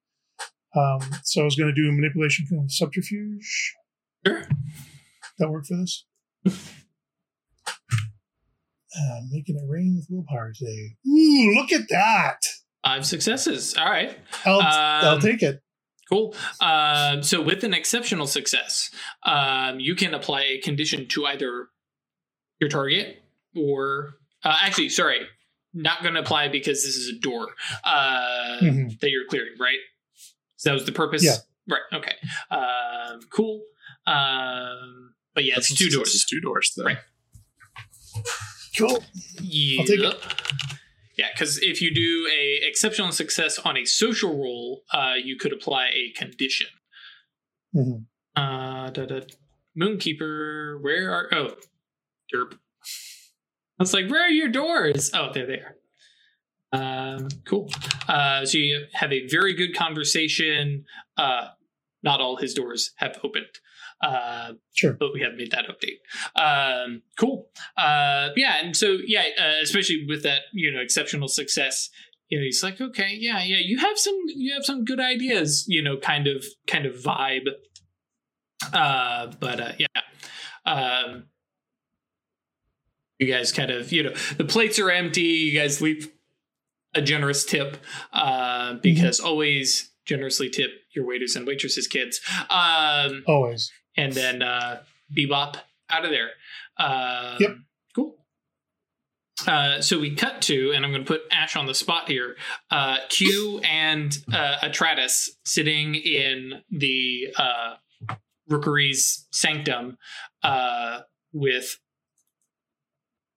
[0.76, 3.76] Um, so I was going to do manipulation subterfuge.
[4.26, 4.44] Sure.
[5.40, 6.04] That work for this?
[8.96, 10.96] Uh, making it rain with willpower today.
[11.08, 12.38] Ooh, look at that!
[12.86, 13.74] Five successes.
[13.76, 14.18] All right.
[14.46, 15.62] I'll, I'll Um, take it.
[16.10, 16.36] Cool.
[16.62, 18.92] Um, so, with an exceptional success,
[19.26, 21.70] um, you can apply a condition to either
[22.60, 23.24] your target
[23.56, 25.22] or, uh, actually, sorry,
[25.74, 27.48] not going to apply because this is a door
[27.84, 29.00] uh, Mhm.
[29.00, 29.80] that you're clearing, right?
[30.58, 31.24] So that was the purpose.
[31.26, 31.38] Yeah.
[31.68, 31.82] Right.
[31.94, 32.16] Okay.
[32.52, 33.64] Um, cool.
[34.06, 36.14] Um, but yeah, it's two doors.
[36.14, 36.30] It's doors.
[36.30, 36.86] two doors, though.
[36.86, 36.98] Right.
[38.78, 39.04] Cool.
[39.42, 39.84] Yeah.
[39.84, 40.16] take it.
[41.18, 45.54] Yeah, because if you do a exceptional success on a social roll, uh, you could
[45.54, 46.68] apply a condition.
[47.76, 48.06] Mhm.
[48.36, 49.22] Uh, da, da,
[49.80, 51.56] Moonkeeper, where are oh,
[52.34, 52.54] derp.
[52.54, 52.58] I
[53.80, 55.12] was like, where are your doors?
[55.14, 55.76] Oh, there they are.
[56.74, 57.72] Um, cool.
[58.08, 60.86] Uh, so you have a very good conversation.
[61.18, 61.50] Uh,
[62.02, 63.46] not all his doors have opened.
[64.02, 64.94] Uh, Sure.
[64.94, 66.00] but we haven't made that update.
[66.40, 67.50] Um, cool.
[67.78, 71.90] Uh, yeah, and so yeah, uh, especially with that, you know, exceptional success.
[72.30, 75.66] You know, he's like, okay, yeah, yeah, you have some, you have some good ideas.
[75.68, 77.48] You know, kind of, kind of vibe.
[78.74, 79.88] Uh, but uh, yeah,
[80.66, 81.26] um,
[83.20, 85.22] you guys kind of, you know, the plates are empty.
[85.22, 86.12] You guys leave
[86.96, 87.78] a generous tip
[88.14, 92.20] uh, because always generously tip your waiters and waitresses, kids.
[92.50, 93.72] Um, Always.
[93.98, 94.82] And then uh,
[95.16, 95.56] bebop
[95.90, 96.30] out of there.
[96.78, 97.56] Um, Yep.
[97.96, 98.16] Cool.
[99.48, 102.36] Uh, so we cut to, and I'm going to put Ash on the spot here.
[102.72, 107.76] Uh, Q and uh, Atratus sitting in the uh,
[108.48, 109.98] Rookery's sanctum
[110.44, 111.02] uh,
[111.32, 111.80] with.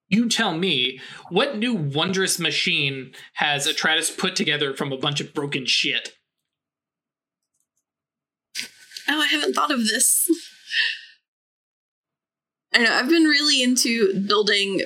[0.09, 5.35] You tell me, what new wondrous machine has Atratus put together from a bunch of
[5.35, 6.13] broken shit?
[9.09, 10.29] Oh, I haven't thought of this.
[12.75, 14.83] I know, I've been really into building.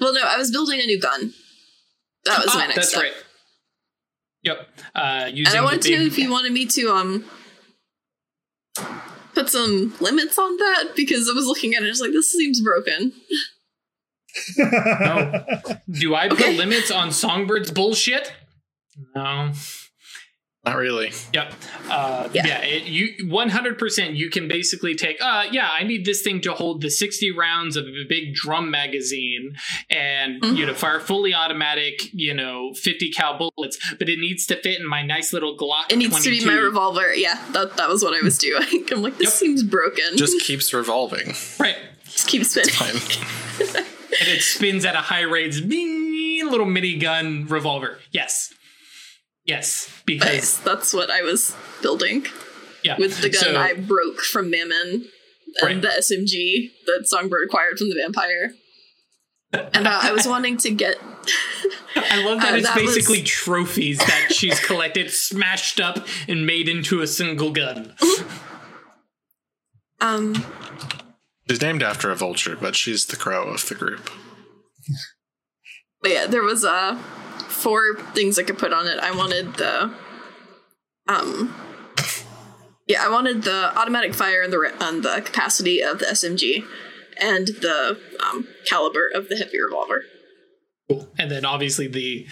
[0.00, 1.32] Well, no, I was building a new gun.
[2.24, 3.02] That was Ah, my next that's step.
[3.02, 3.12] right.
[4.42, 4.68] Yep.
[4.94, 7.24] Uh, using And I wanted to know if you wanted me to um
[9.34, 12.30] put some limits on that because I was looking at it, I was like, this
[12.30, 13.12] seems broken.
[14.58, 15.44] No.
[15.88, 16.56] Do I put Okay.
[16.56, 18.32] limits on Songbird's bullshit?
[19.14, 19.52] No.
[20.66, 21.12] Not really.
[21.34, 21.52] Yep.
[21.90, 22.46] Uh, yeah.
[22.46, 22.60] Yeah.
[22.62, 24.16] it, you 100%.
[24.16, 25.18] You can basically take.
[25.20, 25.68] Uh, yeah.
[25.78, 29.56] I need this thing to hold the 60 rounds of a big drum magazine,
[29.90, 30.56] and Mhm.
[30.56, 32.12] you know, fire fully automatic.
[32.14, 35.90] You know, 50 cal bullets, but it needs to fit in my nice little Glock.
[35.92, 37.12] It needs to be my revolver.
[37.14, 38.86] Yeah, that that was what I was doing.
[38.92, 39.34] I'm like, this Yep.
[39.34, 40.16] seems broken.
[40.16, 41.34] Just keeps revolving.
[41.60, 41.76] right.
[42.04, 42.74] Just keep spinning.
[44.20, 45.68] And it spins at a high rate.
[45.68, 47.98] Bing, little mini gun revolver.
[48.12, 48.54] Yes.
[49.44, 49.90] Yes.
[50.06, 50.56] Because Nice.
[50.58, 52.26] That's what I was building
[52.82, 52.96] yeah.
[52.98, 55.08] with the gun So- I broke from Mammon
[55.62, 55.70] Right.
[55.72, 58.54] and the SMG that Songbird acquired from the vampire.
[59.52, 60.96] And uh, I was wanting to get
[61.96, 66.44] I love that Uh, it's that was- basically trophies that she's collected, smashed up, and
[66.46, 67.94] made into a single gun.
[70.00, 70.44] um
[71.48, 74.10] She's named after a vulture, but she's the crow of the group.
[76.00, 76.98] But yeah, there was uh
[77.54, 78.98] four things I could put on it.
[78.98, 79.94] I wanted the
[81.08, 81.54] um
[82.86, 86.64] yeah, I wanted the automatic fire and the and the capacity of the SMG
[87.20, 90.04] and the um, caliber of the heavy revolver.
[90.88, 91.08] Cool.
[91.18, 92.26] And then obviously the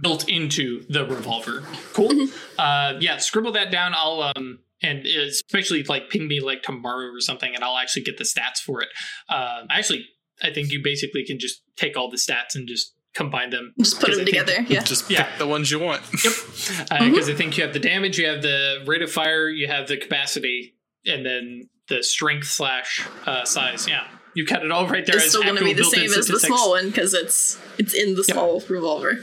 [0.00, 1.62] built into the revolver.
[1.92, 2.08] Cool.
[2.08, 2.36] Mm-hmm.
[2.58, 3.92] Uh, yeah, scribble that down.
[3.94, 8.18] I'll um and especially like ping me like tomorrow or something, and I'll actually get
[8.18, 8.88] the stats for it.
[9.28, 10.06] Um, actually,
[10.42, 13.72] I think you basically can just take all the stats and just combine them.
[13.78, 14.66] Just put them I think- together.
[14.68, 14.82] Yeah.
[14.82, 15.22] Just Yeah.
[15.24, 16.02] pick the ones you want.
[16.02, 16.22] Yep.
[16.22, 17.30] Because Mm-hmm.
[17.30, 19.96] I think you have the damage, you have the rate of fire, you have the
[19.96, 20.74] capacity,
[21.06, 23.86] and then the strength slash uh, size.
[23.88, 25.16] Yeah, you cut it all right there.
[25.16, 28.14] It's still going to be the same as the small one because it's it's in
[28.14, 28.34] the Yep.
[28.34, 29.18] small revolver.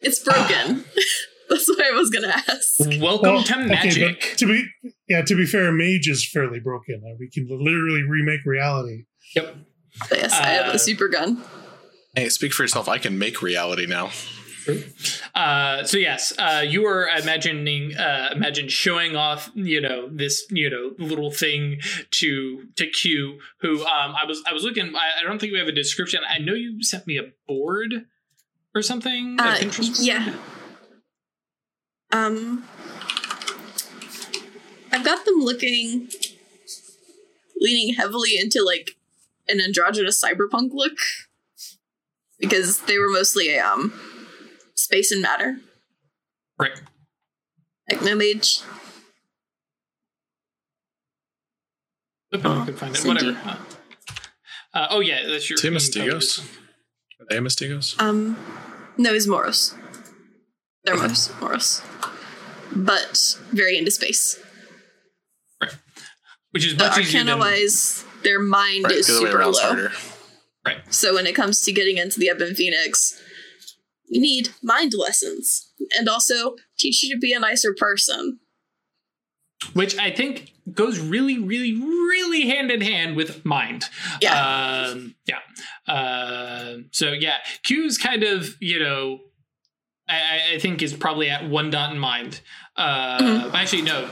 [0.00, 0.84] It's broken.
[1.50, 2.78] That's what I was going to ask.
[3.00, 3.00] Welcome
[3.34, 4.20] Well, to okay, magic.
[4.30, 4.64] but to be
[5.08, 7.02] yeah, to be fair, Mage is fairly broken.
[7.04, 9.04] Uh, we can literally remake reality.
[9.36, 9.54] yep.
[10.08, 11.42] But yes, I have Uh, a super gun.
[12.14, 12.88] Hey, speak for yourself.
[12.88, 14.10] I can make reality now.
[15.34, 20.68] Uh, so yes, uh, you are imagining, uh, imagine showing off, you know, this, you
[20.68, 23.40] know, little thing to to Q.
[23.60, 24.94] Who um, I was I was looking.
[24.94, 26.20] I, I don't think we have a description.
[26.28, 28.06] I know you sent me a board
[28.74, 29.36] or something.
[29.40, 29.58] Uh,
[29.98, 30.34] yeah.
[32.12, 32.64] Um,
[34.92, 36.08] I've got them looking,
[37.58, 38.96] leaning heavily into like
[39.48, 40.98] an androgynous cyberpunk look
[42.42, 43.92] because they were mostly um
[44.74, 45.56] space and matter
[46.58, 46.78] Right.
[47.88, 48.60] techno mage.
[52.30, 53.04] If I could find it.
[53.04, 53.38] Whatever.
[53.44, 53.56] Uh,
[54.74, 55.58] uh, oh yeah, that's your.
[55.58, 56.40] Tim you Mastigos?
[57.20, 58.00] Are they Mastigos?
[58.00, 58.36] Um,
[58.96, 59.74] no, he's Moros.
[60.84, 61.82] They're Moros, Moros,
[62.74, 64.38] but very into space.
[65.60, 65.74] Right.
[66.52, 69.30] Which is The much easier arcana than wise, their mind Right, is the other way
[69.30, 69.60] super low.
[69.60, 69.92] harder.
[70.66, 70.78] Right.
[70.92, 73.20] So when it comes to getting into the Ebon Phoenix,
[74.08, 78.38] you need mind lessons and also teach you to be a nicer person.
[79.74, 83.84] Which I think goes really, really, really hand in hand with mind.
[84.20, 84.86] Yeah.
[84.88, 85.92] Um, yeah.
[85.92, 89.20] Uh, so yeah, Q's kind of you know,
[90.08, 92.40] I- I, think is probably at one dot in mind.
[92.76, 93.54] Uh, Mm-hmm.
[93.56, 94.08] Actually, no,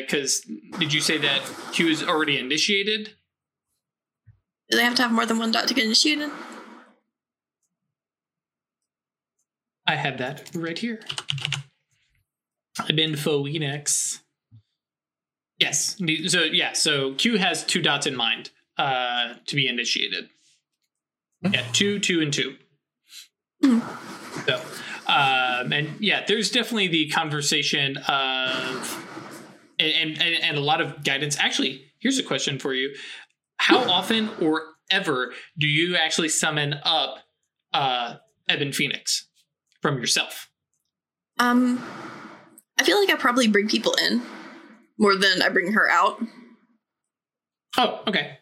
[0.00, 0.40] because
[0.78, 3.15] did you say that Q is already initiated?
[4.70, 6.30] Do they have to have more than one dot to get initiated?
[9.86, 11.00] I have that right here.
[12.90, 14.22] Ebon Phoenix.
[15.58, 15.96] Yes.
[16.26, 16.72] So yeah.
[16.72, 20.28] So Q has two dots in mind uh, to be initiated.
[21.42, 22.56] Yeah, two, two, and two.
[23.62, 24.60] So,
[25.06, 29.06] um, and yeah, there's definitely the conversation of,
[29.78, 31.38] and, and and a lot of guidance.
[31.38, 32.94] Actually, here's a question for you:
[33.58, 37.18] How often or ever do you actually summon up
[37.72, 38.16] uh,
[38.50, 39.28] Ebon Phoenix
[39.82, 40.50] from yourself?
[41.38, 41.84] Um,
[42.78, 44.22] I feel like I probably bring people in
[44.98, 46.20] more than I bring her out.
[47.76, 48.38] Oh, okay.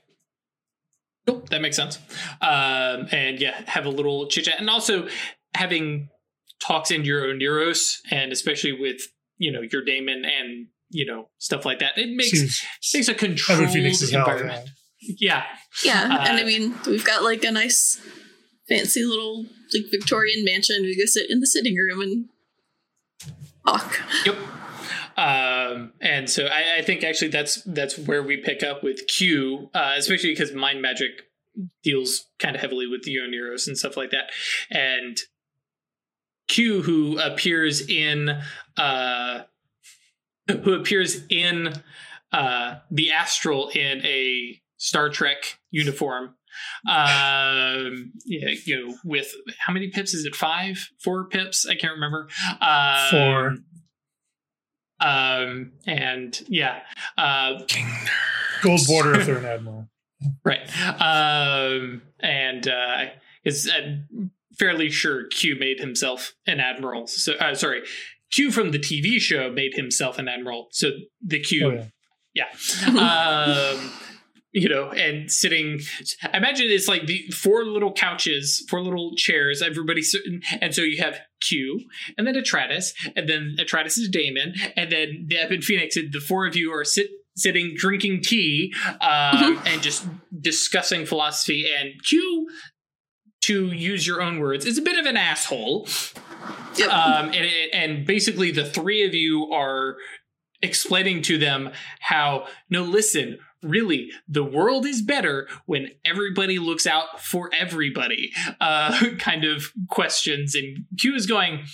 [1.27, 1.99] Cool, that makes sense.
[2.41, 5.09] Um, and yeah, have a little chit chat, and also
[5.55, 6.11] having
[6.61, 9.01] talks in your Oneiros, and especially with
[9.39, 11.97] you know your daemon and you know stuff like that.
[11.97, 12.63] It makes Seems
[12.93, 14.27] makes a Evan controlled Phoenix is hell.
[15.19, 15.45] Yeah.
[15.85, 18.01] Yeah, Yeah, and Uh, I mean, we've got like a nice,
[18.69, 20.83] fancy little like Victorian mansion.
[20.83, 22.29] We go sit in the sitting room and
[23.67, 24.01] talk.
[24.25, 24.37] Yep.
[25.17, 29.71] Um, and so I, I think actually that's that's where we pick up with Q,
[29.75, 31.23] uh, especially because mind magic
[31.83, 34.31] deals kind of heavily with the Euros and stuff like that.
[34.71, 35.19] And
[36.49, 38.41] Q, who appears in
[38.77, 39.43] uh,
[40.49, 41.75] who appears in
[42.33, 46.35] uh, the astral in a Star Trek uniform.
[46.87, 50.37] Um, yeah, you know, with how many pips is it?
[50.37, 51.67] Five, four pips?
[51.67, 52.29] I can't remember.
[52.61, 53.57] Um, Four.
[55.01, 56.81] Um, and yeah,
[57.17, 57.63] uh,
[58.63, 59.89] Gold border if they're an admiral.
[60.45, 60.69] right.
[61.01, 63.07] Um, and uh,
[63.43, 67.07] it's I'm fairly sure Q made himself an admiral.
[67.07, 67.83] So, uh, sorry,
[68.31, 70.69] Q from the TV show made himself an admiral.
[70.73, 70.91] So
[71.25, 71.89] the Q Oh
[72.35, 72.45] yeah.
[72.87, 73.75] yeah.
[73.79, 73.91] um,
[74.55, 75.81] you know, and sitting.
[76.33, 79.61] I imagine it's like the four little couches, four little chairs.
[79.61, 81.81] Everybody, sitting, and so you have Q,
[82.17, 85.97] and then Atratus, and then Atratus is Damon, and then Ebon Phoenix.
[85.97, 90.07] And the four of you are sit sitting drinking tea um, and just
[90.41, 91.67] discussing philosophy.
[91.77, 92.49] And Q,
[93.43, 95.89] to use your own words, is a bit of an asshole.
[96.77, 96.89] Yep.
[96.91, 99.97] Um, and, and basically, the three of you are
[100.63, 107.21] explaining to them how, no, listen, really, the world is better when everybody looks out
[107.21, 110.55] for everybody, uh, kind of questions.
[110.55, 111.65] And Q is going,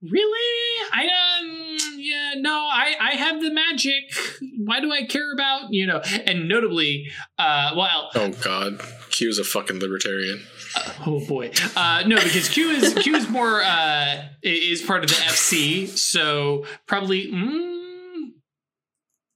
[0.00, 0.86] Really?
[0.92, 1.08] I
[1.40, 4.04] um yeah no I I have the magic.
[4.64, 5.98] Why do I care about you know?
[6.24, 8.80] And notably, uh, well, Oh God,
[9.10, 10.40] q is a fucking libertarian.
[11.04, 11.50] Oh boy.
[11.74, 16.64] Uh, no, because Q is Q is more uh, is part of the FC, so
[16.86, 17.32] probably.
[17.32, 17.87] Mm,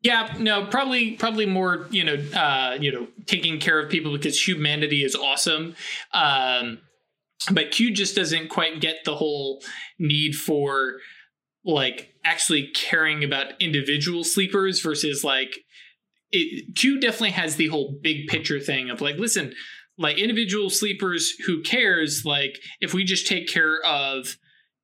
[0.03, 1.87] yeah, no, probably probably more.
[1.91, 5.77] You know, uh, you know, taking care of people because humanity is awesome.
[6.13, 6.79] Um,
[7.51, 9.63] but Q just doesn't quite get the whole
[9.99, 10.99] need for
[11.65, 15.59] like actually caring about individual sleepers versus like
[16.31, 19.55] it, Q definitely has the whole big picture thing of like, listen,
[19.99, 24.37] like individual sleepers who cares like if we just take care of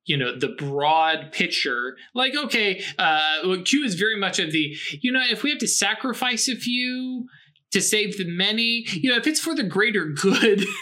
[0.05, 4.75] you know the broad picture like okay uh well, q is very much of the
[5.01, 7.27] you know if we have to sacrifice a few
[7.71, 10.65] to save the many you know if it's for the greater good um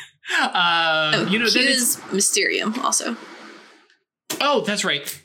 [1.13, 3.15] Oh, you know Q is Mysterium also.
[4.41, 5.21] oh that's right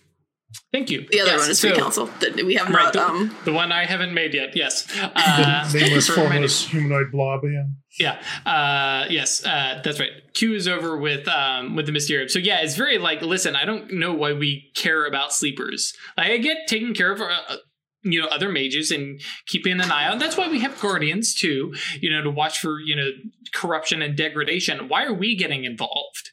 [0.73, 3.13] thank you The other Yes, one is Free so- Council that we haven't right brought.
[3.15, 7.41] the, Um, the one i haven't made yet yes uh, The nameless, formless humanoid blob.
[7.45, 7.65] Yeah.
[7.99, 8.51] Yeah.
[8.51, 9.45] Uh, yes.
[9.45, 10.11] Uh, that's right.
[10.33, 12.29] Q is over with um, with the Mysterium.
[12.31, 15.93] So yeah, it's very like, listen, I don't know why we care about sleepers.
[16.17, 17.21] Like, I get taking care of.
[17.21, 17.57] Uh, uh,
[18.05, 21.73] you know other mages and keeping an eye on that's why we have guardians too
[22.01, 23.09] you know to watch for you know
[23.55, 26.33] corruption and degradation why are we getting involved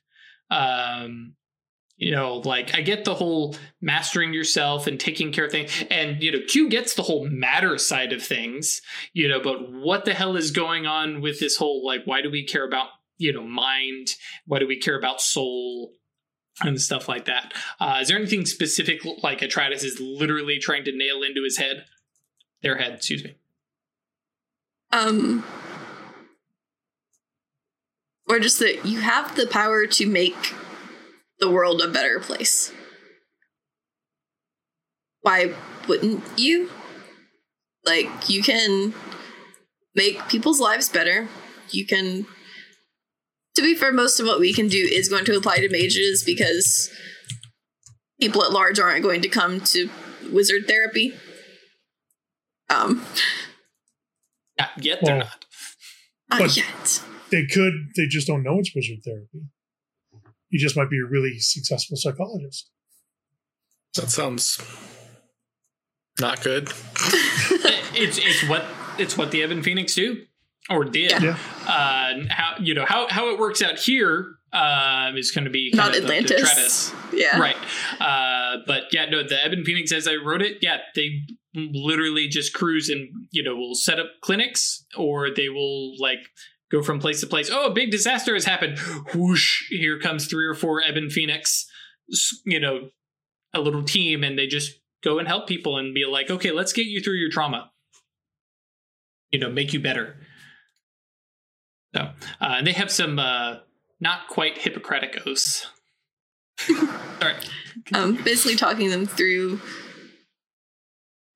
[0.50, 1.36] um
[2.00, 6.24] you know like i get the whole mastering yourself and taking care of things and
[6.24, 8.82] you know q gets the whole matter side of things
[9.14, 12.32] you know but what the hell is going on with this whole like why do
[12.32, 12.88] we care about
[13.20, 14.16] you know mind?
[14.48, 15.94] Why do we care about soul?
[16.62, 17.54] And stuff like that.
[17.80, 21.86] Uh, is there anything specific like atratus is literally trying to nail into his head?
[22.62, 23.38] Their head excuse me.
[24.92, 25.46] Um,
[28.28, 30.54] or just that you have the power to make
[31.40, 32.72] the world a better place.
[35.22, 35.54] Why
[35.88, 36.70] wouldn't you?
[37.86, 38.94] Like, you can
[39.96, 41.28] make people's lives better.
[41.70, 42.26] You can.
[43.56, 46.24] To be fair, most of what we can do is going to apply to mages
[46.24, 46.90] because
[48.22, 49.90] people at large aren't going to come to
[50.32, 51.14] wizard therapy.
[52.70, 53.04] Um,
[54.58, 55.46] not yet they're Well, not
[56.30, 57.02] not But- yet.
[57.32, 57.74] They could.
[57.96, 59.42] They just don't know it's wizard therapy.
[60.50, 62.70] You just might be a really successful psychologist.
[63.96, 64.60] That sounds
[66.20, 66.70] not good.
[67.96, 68.66] it's it's what
[68.98, 70.24] it's what the Ebon Phoenix do
[70.70, 71.12] or did.
[71.12, 71.22] Yeah.
[71.22, 71.38] Yeah.
[71.68, 75.72] Uh, how you know how how it works out here um, is going to be
[75.74, 76.94] Not kind of up to Atratus.
[77.14, 77.40] Yeah.
[77.40, 77.58] right?
[78.00, 81.22] Uh, but yeah, no, the Ebon Phoenix as I wrote it, yeah, they
[81.56, 86.20] literally just cruise and you know will set up clinics or they will like
[86.72, 87.50] go from place to place.
[87.52, 88.78] Oh, a big disaster has happened.
[89.14, 89.68] Whoosh!
[89.70, 91.66] Here comes three or four Ebon Phoenix,
[92.46, 92.90] you know,
[93.54, 96.74] a little team, and they just go and help people and be like, okay, let's
[96.74, 97.72] get you through your trauma.
[99.32, 100.18] You know, make you better.
[101.96, 102.12] So uh,
[102.42, 103.58] and they have some uh,
[104.00, 105.68] not quite Hippocratic oaths.
[107.20, 107.36] Sorry.
[107.94, 109.62] um, basically talking them through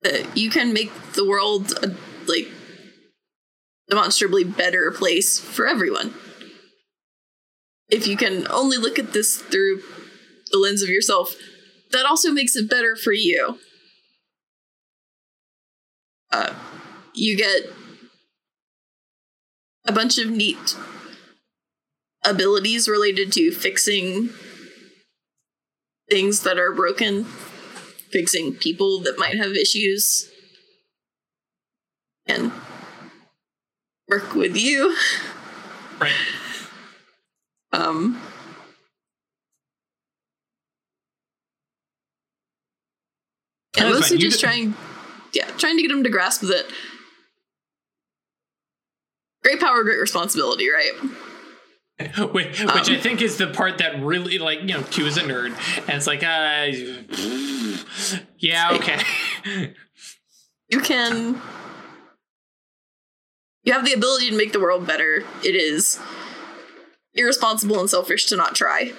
[0.02, 1.94] that you can make the world a
[2.30, 2.48] like
[3.88, 6.14] demonstrably better place for everyone.
[7.88, 9.82] If you can only look at this through
[10.50, 11.34] the lens of yourself,
[11.92, 13.58] that also makes it better for you.
[16.32, 16.54] Uh,
[17.14, 17.70] you get
[19.86, 20.76] a bunch of neat
[22.24, 24.30] abilities related to fixing
[26.10, 27.24] things that are broken,
[28.10, 30.30] fixing people that might have issues,
[32.26, 32.50] and
[34.14, 34.96] work with you.
[36.00, 36.12] Right.
[37.72, 38.20] Um,
[43.76, 44.18] yeah, That's mostly.
[44.18, 44.74] Just trying,
[45.32, 46.66] yeah, trying to get him to grasp that
[49.42, 50.92] great power, great responsibility, right?
[52.32, 55.16] Which, which Um, I think is the part that really, like, you know, Q is
[55.16, 55.56] a nerd,
[55.86, 56.72] and it's like, uh,
[58.38, 59.74] yeah, okay.
[60.68, 61.40] You can,
[63.64, 65.24] you have the ability to make the world better.
[65.42, 65.98] It is
[67.14, 68.92] irresponsible and selfish to not try.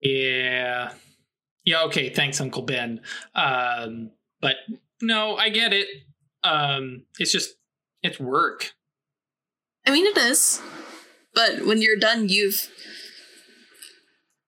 [0.00, 0.92] Yeah.
[1.64, 3.00] Yeah, okay, thanks, Uncle Ben.
[3.34, 4.10] Um,
[4.40, 4.56] but
[5.02, 5.86] no, I get it.
[6.42, 7.56] Um, it's just
[8.02, 8.72] it's work.
[9.86, 10.62] I mean, it is.
[11.34, 12.68] But when you're done, you've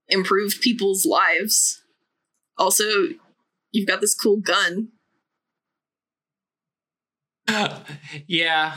[0.08, 1.82] improved people's lives.
[2.58, 2.84] Also,
[3.72, 4.88] you've got this cool gun.
[8.26, 8.74] yeah.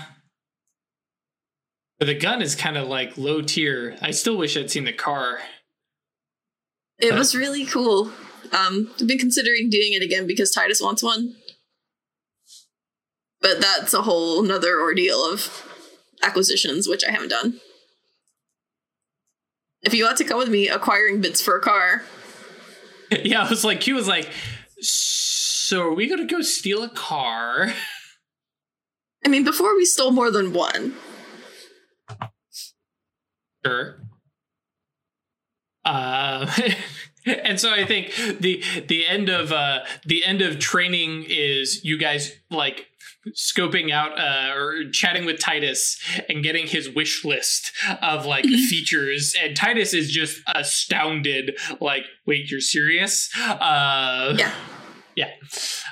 [2.00, 3.96] But the gun is kind of like low tier.
[4.02, 5.40] I still wish I'd seen the car.
[7.00, 8.12] It Uh, was really cool.
[8.52, 11.36] Um, I've been considering doing it again because Titus wants one.
[13.42, 15.68] But that's a whole nother ordeal of
[16.22, 17.60] acquisitions, which I haven't done.
[19.82, 22.04] If you want to come with me acquiring bits for a car,
[23.24, 24.30] yeah, I was like, Q was like,
[24.80, 27.74] so are we gonna go steal a car?
[29.34, 30.94] I mean, before we stole more than one.
[33.66, 34.00] Sure.
[35.84, 36.52] Uh,
[37.26, 41.98] and so I think the the end of uh, the end of training is you
[41.98, 42.86] guys like
[43.30, 47.72] scoping out uh, or chatting with Titus and getting his wish list
[48.04, 51.58] of like features, and Titus is just astounded.
[51.82, 53.36] Like, wait, you're serious?
[53.36, 54.54] Uh, Yeah.
[55.16, 55.30] Yeah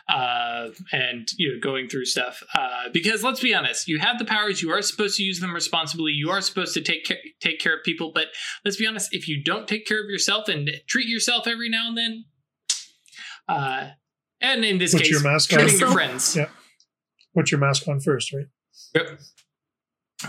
[0.09, 4.25] uh and you know going through stuff uh because let's be honest you have the
[4.25, 7.59] powers you are supposed to use them responsibly you are supposed to take care take
[7.59, 8.27] care of people but
[8.65, 11.87] let's be honest if you don't take care of yourself and treat yourself every now
[11.87, 12.25] and then
[13.47, 13.87] uh
[14.41, 15.59] and in this Put case your mask on.
[15.59, 16.47] your friends Yeah.
[17.33, 18.47] Put your mask on first, right?
[18.93, 19.19] Yep.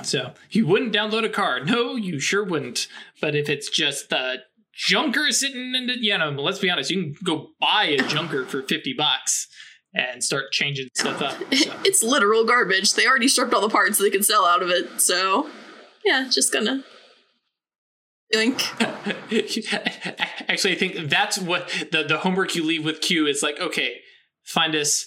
[0.04, 1.64] So you wouldn't download a car.
[1.64, 2.86] No, you sure wouldn't.
[3.20, 4.36] But if it's just uh
[4.74, 8.44] junker sitting in the you know, let's be honest, you can go buy a junker
[8.44, 9.48] for 50 bucks
[9.94, 11.36] and start changing stuff up.
[11.54, 11.72] So.
[11.84, 12.94] It's literal garbage.
[12.94, 15.48] They already stripped all the parts they could sell out of it, so
[16.04, 16.82] yeah, just gonna
[18.34, 18.60] yoink.
[20.48, 24.00] Actually, I think that's what the, the homework you leave with Q is like, okay,
[24.42, 25.06] find us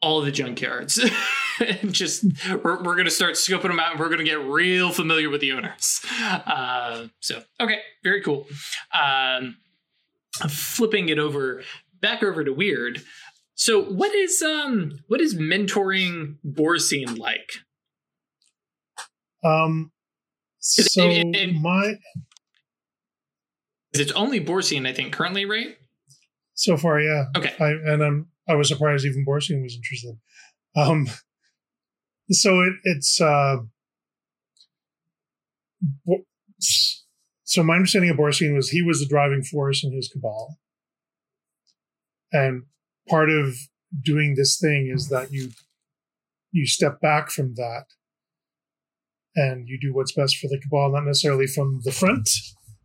[0.00, 0.98] all the junkyards.
[1.60, 2.24] and just
[2.62, 5.52] we're, we're gonna start scoping them out and we're gonna get real familiar with the
[5.52, 6.00] owners.
[6.20, 8.46] Uh, so okay, very cool.
[8.98, 9.56] Um,
[10.48, 11.62] flipping it over
[12.00, 13.02] back over to weird.
[13.54, 17.50] So what is um what is mentoring Borsine like?
[19.44, 19.92] Um,
[20.60, 21.94] Is it- so and- and- my
[23.92, 25.76] It's only Borsine, I think, currently, right?
[26.54, 27.26] so far, yeah.
[27.36, 27.54] Okay.
[27.60, 30.16] I and I'm I was surprised even Borsian was interested.
[30.76, 31.08] Um,
[32.30, 33.56] so it it's uh,
[37.44, 40.58] so my understanding of Borsian was he was the driving force in his cabal,
[42.32, 42.64] and
[43.08, 43.54] part of
[44.04, 45.50] doing this thing is that you
[46.52, 47.84] you step back from that
[49.36, 52.28] and you do what's best for the cabal, not necessarily from the front,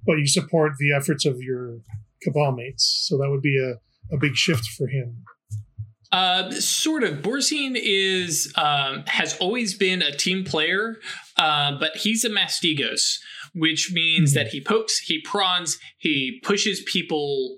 [0.05, 1.79] but you support the efforts of your
[2.21, 3.05] cabal mates.
[3.07, 5.23] So that would be a, a big shift for him.
[6.13, 7.21] Uh, sort of.
[7.23, 10.97] Borsine is um, has always been a team player,
[11.37, 13.17] uh, but he's a mastigos,
[13.55, 14.35] which means Mhm.
[14.35, 17.57] that he pokes, he prawns, he pushes people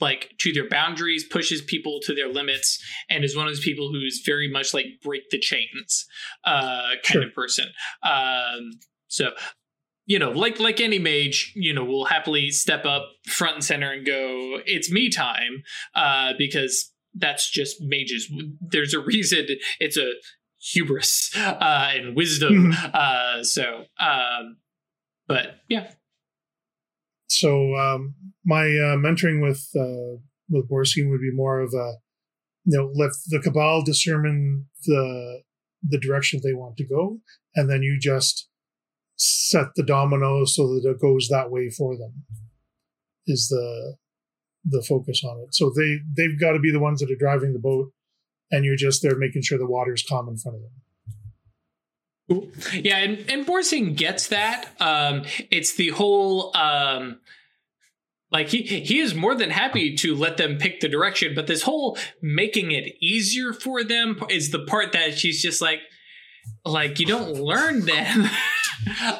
[0.00, 2.78] like to their boundaries, pushes people to their limits,
[3.08, 6.06] and is one of those people who's very much like break the chains
[6.44, 7.22] uh, kind Sure.
[7.24, 7.68] of person.
[8.02, 9.32] Um, so
[10.06, 13.90] you know, like like any mage, you know, will happily step up front and center
[13.90, 15.62] and go, "It's me time,"
[15.94, 18.30] uh, because that's just mages.
[18.60, 19.46] There's a reason
[19.80, 20.10] it's a
[20.72, 22.72] hubris uh, and wisdom.
[22.72, 22.94] Mhm.
[22.94, 24.56] Uh, so, um,
[25.28, 25.90] but yeah,
[27.28, 31.94] So um, my uh, mentoring with uh, with Borsine would be more of a
[32.64, 35.42] you know let the cabal determine the
[35.82, 37.20] the direction they want to go,
[37.54, 38.48] and then you just
[39.16, 42.24] set the dominoes so that it goes that way for them.
[43.26, 43.96] Is the
[44.64, 45.54] the focus on it?
[45.54, 47.92] So they they've got to be the ones that are driving the boat,
[48.50, 50.70] and you're just there making sure the water's calm in front of them.
[52.72, 54.70] Yeah, and, and Borsine gets that.
[54.80, 57.20] Um, it's the whole um,
[58.30, 61.62] like he he is more than happy to let them pick the direction, but this
[61.62, 65.80] whole making it easier for them is the part that she's just like
[66.64, 68.22] like you don't learn them.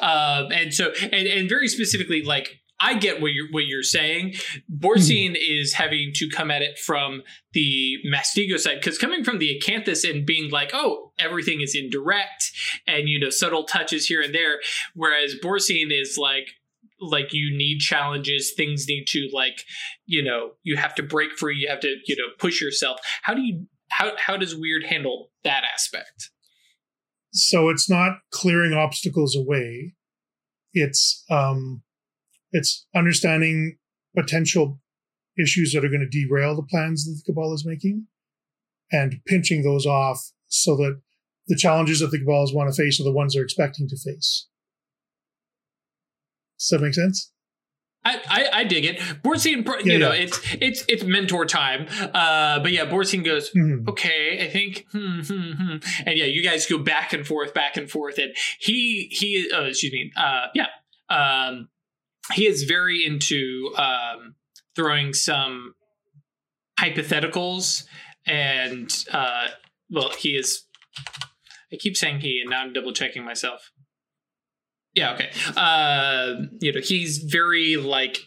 [0.01, 4.33] um, and so and, and very specifically like I get what you're what you're saying.
[4.69, 7.23] Borsine is having to come at it from
[7.53, 12.51] the Mastigo side because coming from the Acanthus and being like, oh, everything is indirect
[12.85, 14.59] and you know subtle touches here and there,
[14.93, 16.49] whereas Borsine is like
[16.99, 19.63] like you need challenges things need to like
[20.05, 22.99] you know you have to break free you have to you know push yourself.
[23.21, 26.29] How do you how how does weird handle that aspect?
[27.31, 29.95] So it's not clearing obstacles away.
[30.73, 31.83] It's um
[32.57, 33.77] it's understanding
[34.15, 34.79] potential
[35.37, 38.07] issues that are going to derail the plans that the cabal is making
[38.91, 41.01] and pinching those off so that
[41.47, 44.47] the challenges that the cabals want to face are the ones they're expecting to face
[46.59, 47.31] does that make sense
[48.07, 48.99] I, I, I dig it.
[49.23, 50.21] Borsine, you Yeah, know, yeah.
[50.25, 51.87] it's it's it's mentor time.
[52.13, 53.87] Uh, but yeah, Borsine goes, Mhm.
[53.89, 55.77] okay, I think, hmm, hmm, hmm.
[56.05, 59.63] and yeah, you guys go back and forth, back and forth, and he he, uh,
[59.63, 60.67] excuse me, uh, yeah,
[61.09, 61.67] um,
[62.33, 64.35] he is very into um,
[64.75, 65.75] throwing some
[66.79, 67.85] hypotheticals,
[68.25, 69.47] and uh,
[69.89, 70.63] well, he is.
[71.71, 73.71] I keep saying he, and now I'm double checking myself.
[74.93, 75.29] Yeah, okay.
[75.57, 78.19] Uh, you know, he's very like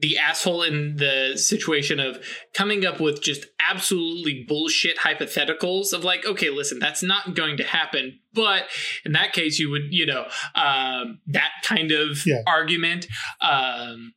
[0.00, 2.18] the asshole in the situation of
[2.54, 7.64] coming up with just absolutely bullshit hypotheticals of like, okay, listen, that's not going to
[7.64, 8.18] happen.
[8.32, 8.64] But
[9.04, 12.42] in that case, you would, you know, um, that kind of Yeah.
[12.46, 13.06] argument.
[13.40, 14.12] Um,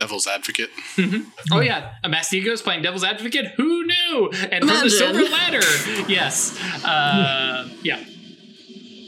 [0.00, 0.70] Devil's advocate.
[0.96, 1.26] mhm.
[1.52, 3.46] Oh yeah, a Mastigo is playing devil's advocate.
[3.56, 4.30] Who knew?
[4.52, 5.60] And from the silver ladder.
[6.08, 6.56] Yes.
[6.84, 8.04] Uh, yeah.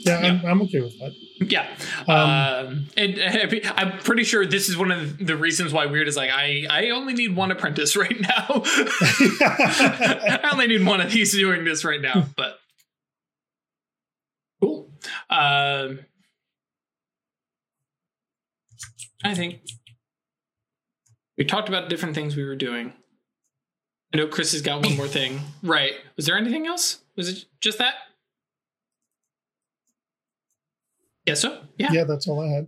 [0.06, 1.12] yeah, I'm, I'm okay with that
[1.42, 1.66] Yeah,
[2.06, 6.06] Um, um, and uh, I'm pretty sure this is one of the reasons why Weird
[6.06, 8.46] is like, I I only need one apprentice right now.
[8.64, 12.26] I only need one of these doing this right now.
[12.36, 12.58] But
[14.60, 14.90] cool.
[15.30, 16.00] Um,
[19.24, 19.60] I think
[21.38, 22.92] we talked about different things we were doing.
[24.12, 25.40] I know Chris has got one more thing.
[25.62, 25.92] Right?
[26.16, 26.98] Was there anything else?
[27.16, 27.94] Was it just that?
[31.30, 31.90] Yes, so yeah.
[31.92, 32.66] yeah that's all i had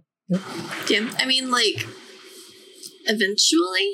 [0.89, 1.87] Yeah, I mean, like,
[3.05, 3.93] eventually,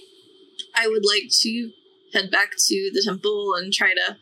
[0.75, 1.71] I would like to
[2.13, 4.17] head back to the temple and try to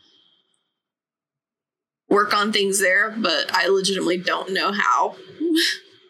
[2.09, 5.15] work on things there, but I legitimately don't know how.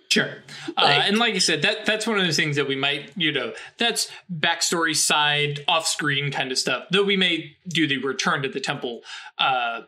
[0.09, 0.29] Sure.
[0.77, 3.11] uh, Like- and like I said, that that's one of those things that we might,
[3.17, 6.85] you know, that's backstory side, off screen kind of stuff.
[6.91, 9.01] Though we may do the return to the temple,
[9.37, 9.81] uh,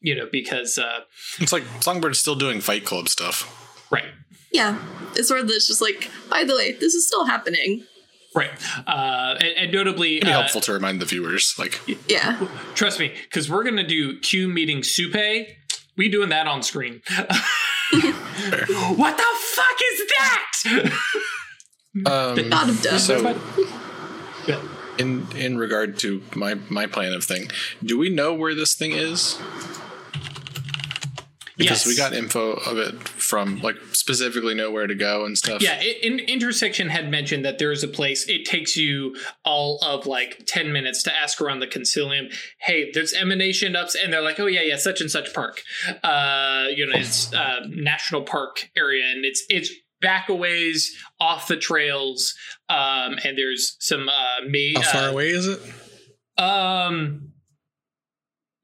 [0.00, 1.00] you know, because uh,
[1.38, 3.58] It's like Songbird's still doing Fight Club stuff.
[3.92, 4.04] Right,
[4.52, 4.78] Yeah,
[5.14, 7.84] it's sort of this just like, by the way, this is still happening.
[8.34, 8.50] right,
[8.86, 11.54] uh, and, and notably, It'd be uh, helpful to remind the viewers.
[11.58, 12.46] Like, Yeah.
[12.74, 15.46] trust me, because we're gonna do Q meeting Supe.
[15.96, 17.02] We doing that on screen.
[18.96, 19.26] what the
[19.56, 20.52] fuck is that?
[22.06, 23.00] um, God of death.
[23.00, 23.38] so
[24.46, 24.62] Yeah.
[24.98, 27.50] in in regard to my my plan of thing,
[27.84, 29.38] do we know where this thing is?
[31.62, 31.86] Because Yes.
[31.86, 35.62] we got info of it from like specifically know where to go and stuff.
[35.62, 38.28] Yeah, i- in, intersection had mentioned that there's a place.
[38.28, 42.34] It takes you all of like ten minutes to ask around the consilium.
[42.58, 45.62] Hey, there's emanation ups, and they're like, oh yeah, yeah, such and such park.
[46.02, 51.46] Uh, you know, it's uh, national park area, and it's it's back a ways off
[51.48, 52.34] the trails.
[52.68, 54.76] Um, and there's some uh, made.
[54.78, 55.60] How far uh, away is it?
[56.38, 57.31] Um,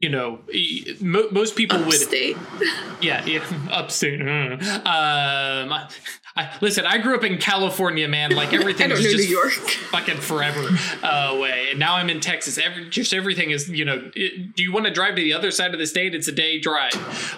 [0.01, 2.36] you know, e- mo- most people would Upstate.
[3.01, 4.20] yeah, yeah, upstate.
[4.20, 4.62] mm.
[4.62, 5.88] Um,
[6.36, 8.30] I, listen, I grew up in California, man.
[8.30, 9.51] Like everything don't is just New York.
[9.53, 10.68] fucking forever
[11.03, 12.59] uh, away, and now I'm in Texas.
[12.59, 14.09] Every just everything is, you know.
[14.14, 16.14] It, do you want to drive to the other side of the state?
[16.14, 16.94] It's a day drive.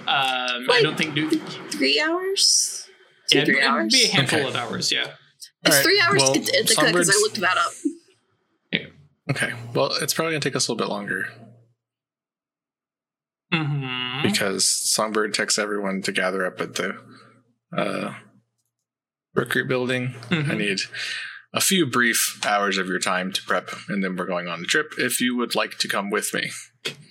[0.07, 1.15] Um, I don't think.
[1.15, 2.87] Do, Three hours?
[3.31, 3.93] Two, yeah, three it'd hours?
[3.93, 4.49] be a handful Okay.
[4.49, 4.93] of hours.
[4.93, 5.07] Yeah.
[5.65, 7.73] It's Alright, three hours well, to get to Ithaca because I looked that up.
[8.73, 8.87] Yeah.
[9.31, 9.53] Okay.
[9.75, 11.27] Well, it's probably gonna take us a little bit longer.
[13.53, 16.95] Hmm because Songbird texts everyone to gather up at the
[17.77, 18.15] uh,
[19.35, 20.15] recruit building.
[20.29, 20.51] Mhm.
[20.51, 20.79] I need
[21.55, 24.67] a few brief hours of your time to prep, and then we're going on the
[24.67, 24.93] trip.
[24.99, 26.51] If you would like to come with me,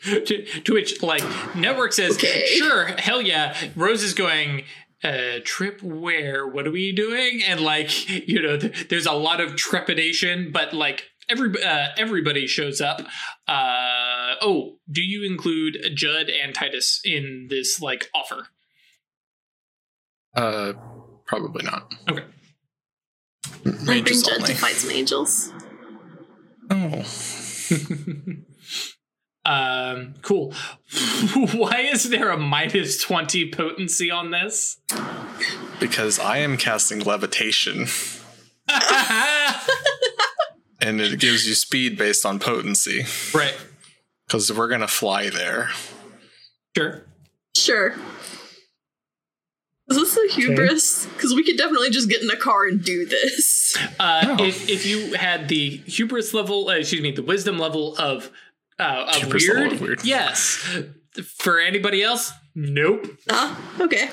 [0.04, 1.24] to, to which like
[1.56, 2.46] network says Okay.
[2.46, 4.64] sure hell yeah rose is going
[5.04, 9.40] uh trip where what are we doing and like you know th- there's a lot
[9.40, 13.02] of trepidation but like every uh, everybody shows up
[13.48, 18.48] uh oh do you include judd and titus in this like offer
[20.36, 20.74] uh,
[21.26, 21.92] probably not.
[22.08, 22.24] Okay.
[23.66, 24.48] I bring Judd only.
[24.48, 25.52] to fight some angels.
[26.72, 27.04] Oh,
[29.46, 30.54] um cool
[31.54, 34.82] why is there a minus 20 potency on this
[35.80, 37.88] because I am casting levitation,
[40.82, 43.06] and it gives you speed based on potency.
[43.34, 43.56] right
[44.30, 45.72] Because we're gonna fly there.
[46.78, 47.06] sure
[47.58, 47.96] Sure.
[49.90, 51.08] Is this a hubris?
[51.08, 53.76] Because we could definitely just get in a car and do this.
[54.00, 54.46] Uh, No.
[54.46, 58.30] if, if you had the hubris level, uh, excuse me, the wisdom level of
[58.80, 60.06] uh, of weird, level of weird.
[60.06, 60.64] yes.
[61.38, 63.08] For anybody else, nope.
[63.32, 64.10] Ah, okay.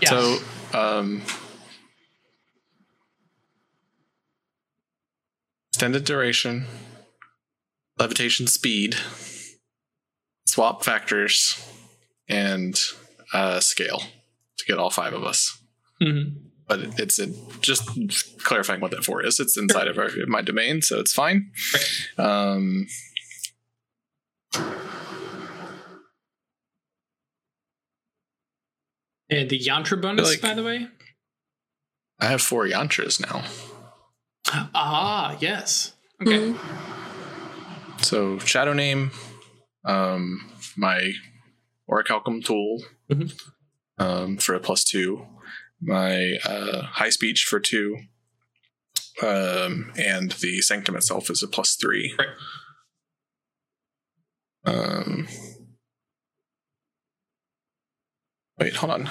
[0.00, 0.08] Yeah.
[0.08, 0.38] So,
[0.72, 1.22] um,
[5.72, 6.66] extended duration,
[7.98, 8.94] levitation speed,
[10.48, 11.62] swap factors,
[12.28, 12.78] and
[13.32, 13.98] uh, scale
[14.58, 15.58] to get all five of us.
[16.02, 16.36] Mhm.
[16.66, 17.88] But it's in, just
[18.44, 19.40] clarifying what that for is.
[19.40, 21.50] It's inside of our, my domain, so it's fine.
[22.18, 22.86] Um,
[29.30, 30.88] and the yantra bonus, Like- by the way.
[32.20, 33.44] I have four yantras now.
[34.74, 35.92] Ah, yes.
[36.20, 36.52] Okay.
[36.52, 38.04] Mm.
[38.04, 39.12] So shadow name,
[39.88, 41.12] um, my
[41.90, 43.32] orichalcum tool Mhm.
[43.98, 45.26] um, for a plus two,
[45.80, 47.96] my uh, high speech for two,
[49.22, 52.14] um, and the sanctum itself is a plus three.
[52.18, 52.28] Right.
[54.64, 55.26] Um,
[58.58, 59.06] wait, hold on.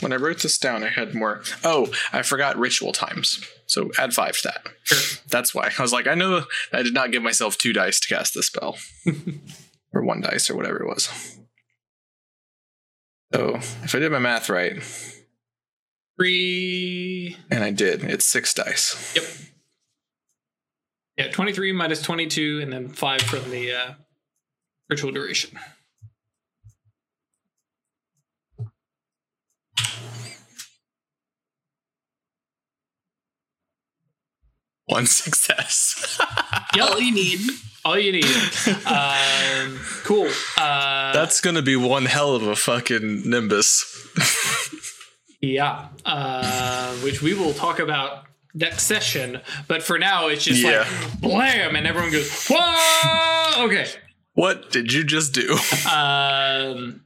[0.00, 1.42] When I wrote this down, I had more.
[1.64, 3.42] Oh, I forgot ritual times.
[3.66, 4.66] So add five to that.
[4.84, 5.20] Sure.
[5.28, 8.08] That's why I was like, I know I did not give myself two dice to
[8.14, 8.76] cast this spell,
[9.92, 11.38] or one dice, or whatever it was.
[13.32, 14.82] So if I did my math right,
[16.18, 17.36] Three.
[17.50, 19.12] and I did, it's six dice.
[19.16, 19.24] Yep.
[21.26, 23.92] Yeah, 23 minus 22, and then 5 from the uh,
[24.88, 25.58] ritual duration.
[34.90, 36.18] One success.
[36.76, 36.88] Yep.
[36.88, 37.40] All you need.
[37.84, 38.24] All you need.
[38.86, 40.28] um, cool.
[40.56, 43.84] Uh, That's gonna be one hell of a fucking nimbus.
[45.40, 48.24] Yeah, uh, which we will talk about
[48.54, 49.40] next session.
[49.66, 50.86] But for now, it's just Yeah.
[51.10, 53.88] like blam, and everyone goes, "Whoa!" Okay.
[54.34, 55.56] what did you just do?
[55.90, 57.00] Um.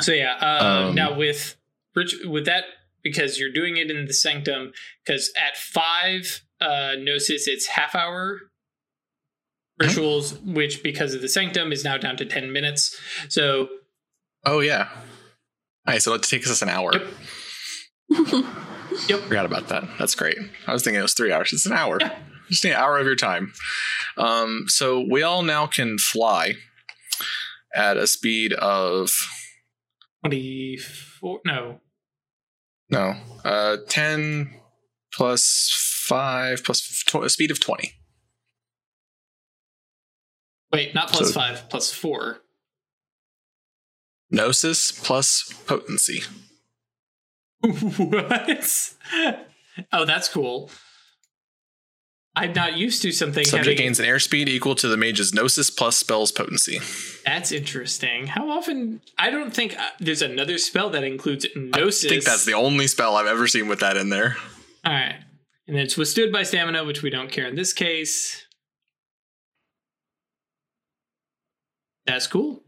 [0.00, 0.34] So yeah.
[0.40, 1.54] Uh, Um, now with
[1.94, 2.64] Rich, with that,
[3.04, 4.72] because you're doing it in the sanctum,
[5.04, 8.38] because at five uh, gnosis, it's half hour
[9.78, 12.96] rituals, which because of the sanctum is now down to ten minutes.
[13.28, 13.68] So
[14.46, 14.88] Oh yeah.
[15.86, 16.04] Nice.
[16.04, 16.92] So it takes us an hour.
[18.10, 18.44] Yep.
[19.08, 19.20] Yep.
[19.22, 19.82] Forgot about that.
[19.98, 20.38] That's great.
[20.68, 21.52] I was thinking it was three hours.
[21.52, 21.98] It's an hour.
[22.00, 22.16] Yeah.
[22.48, 23.52] Just an hour of your time.
[24.16, 26.52] Um, so we all now can fly
[27.74, 29.10] at a speed of
[30.22, 31.40] twenty four.
[31.44, 31.80] No,
[32.88, 34.54] no, uh, ten
[35.16, 35.70] plus
[36.06, 37.92] five plus tw- a speed of twenty.
[40.72, 42.40] wait, not plus So- five, plus four.
[44.30, 46.22] Gnosis plus potency.
[47.60, 48.94] what?
[49.92, 50.70] Oh, that's cool.
[52.36, 55.96] I'm not used to something Subject gains an airspeed equal to the mage's gnosis plus
[55.96, 56.80] spell's potency.
[57.24, 58.26] That's interesting.
[58.26, 59.02] How often?
[59.16, 62.06] I don't think uh, there's another spell that includes gnosis.
[62.06, 64.36] I think that's the only spell I've ever seen with that in there.
[64.84, 65.16] All right,
[65.66, 68.46] and then it's withstood by stamina, which we don't care in this case.
[72.06, 72.62] That's cool.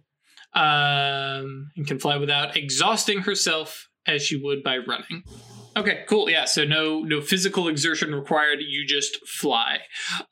[0.54, 5.24] Um, and can fly without exhausting herself as she would by running.
[5.76, 6.30] Okay, cool.
[6.30, 8.60] Yeah, so no no physical exertion required.
[8.66, 9.80] You just fly.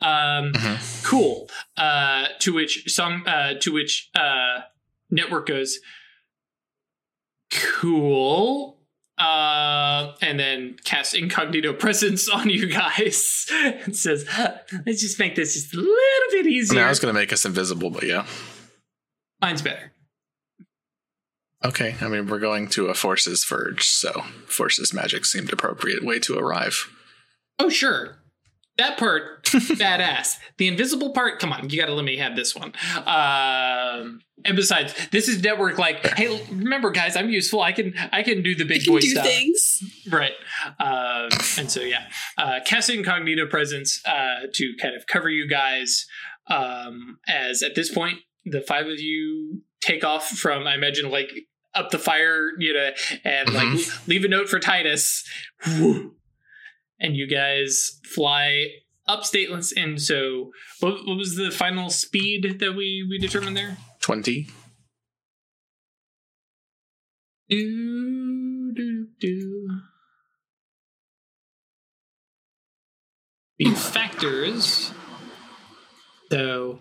[0.01, 1.05] Um, Mhm.
[1.05, 1.51] Cool.
[1.77, 4.61] Uh, to which some Uh, to which uh,
[5.11, 5.81] network goes.
[7.53, 8.81] Cool.
[9.17, 13.47] Uh, and then casts incognito presence on you guys.
[13.53, 14.27] and says,
[14.87, 17.21] "Let's just make this just a little bit I easier." mean, I was going to
[17.21, 18.27] make us invisible, but yeah.
[19.41, 19.93] Mine's better.
[21.65, 26.19] Okay, I mean we're going to a forces verge, so forces magic seemed appropriate way
[26.21, 26.91] to arrive.
[27.59, 28.19] Oh, sure.
[28.77, 30.37] That part, badass.
[30.59, 32.73] The invisible part, come on, you gotta let me have this one.
[33.07, 37.63] Um, and besides, this is network like, hey, remember guys, I'm useful.
[37.63, 39.25] I can I can do the big can boy do stuff.
[39.25, 39.81] things.
[40.11, 40.33] Right.
[40.81, 42.09] Um, and so yeah.
[42.37, 46.07] Uh cast incognito presence uh to kind of cover you guys.
[46.49, 51.31] Um as at this point, the five of you take off from I imagine like
[51.75, 52.91] up the fire, you know,
[53.25, 55.25] and like leave a note for Titus.
[57.05, 58.67] And you guys fly
[59.07, 59.75] up stateless.
[59.77, 63.77] And so what, what was the final speed that we we determined there?
[64.01, 64.49] Twenty.
[67.51, 69.69] Do, do, do.
[73.59, 74.91] The factors.
[76.33, 76.81] So,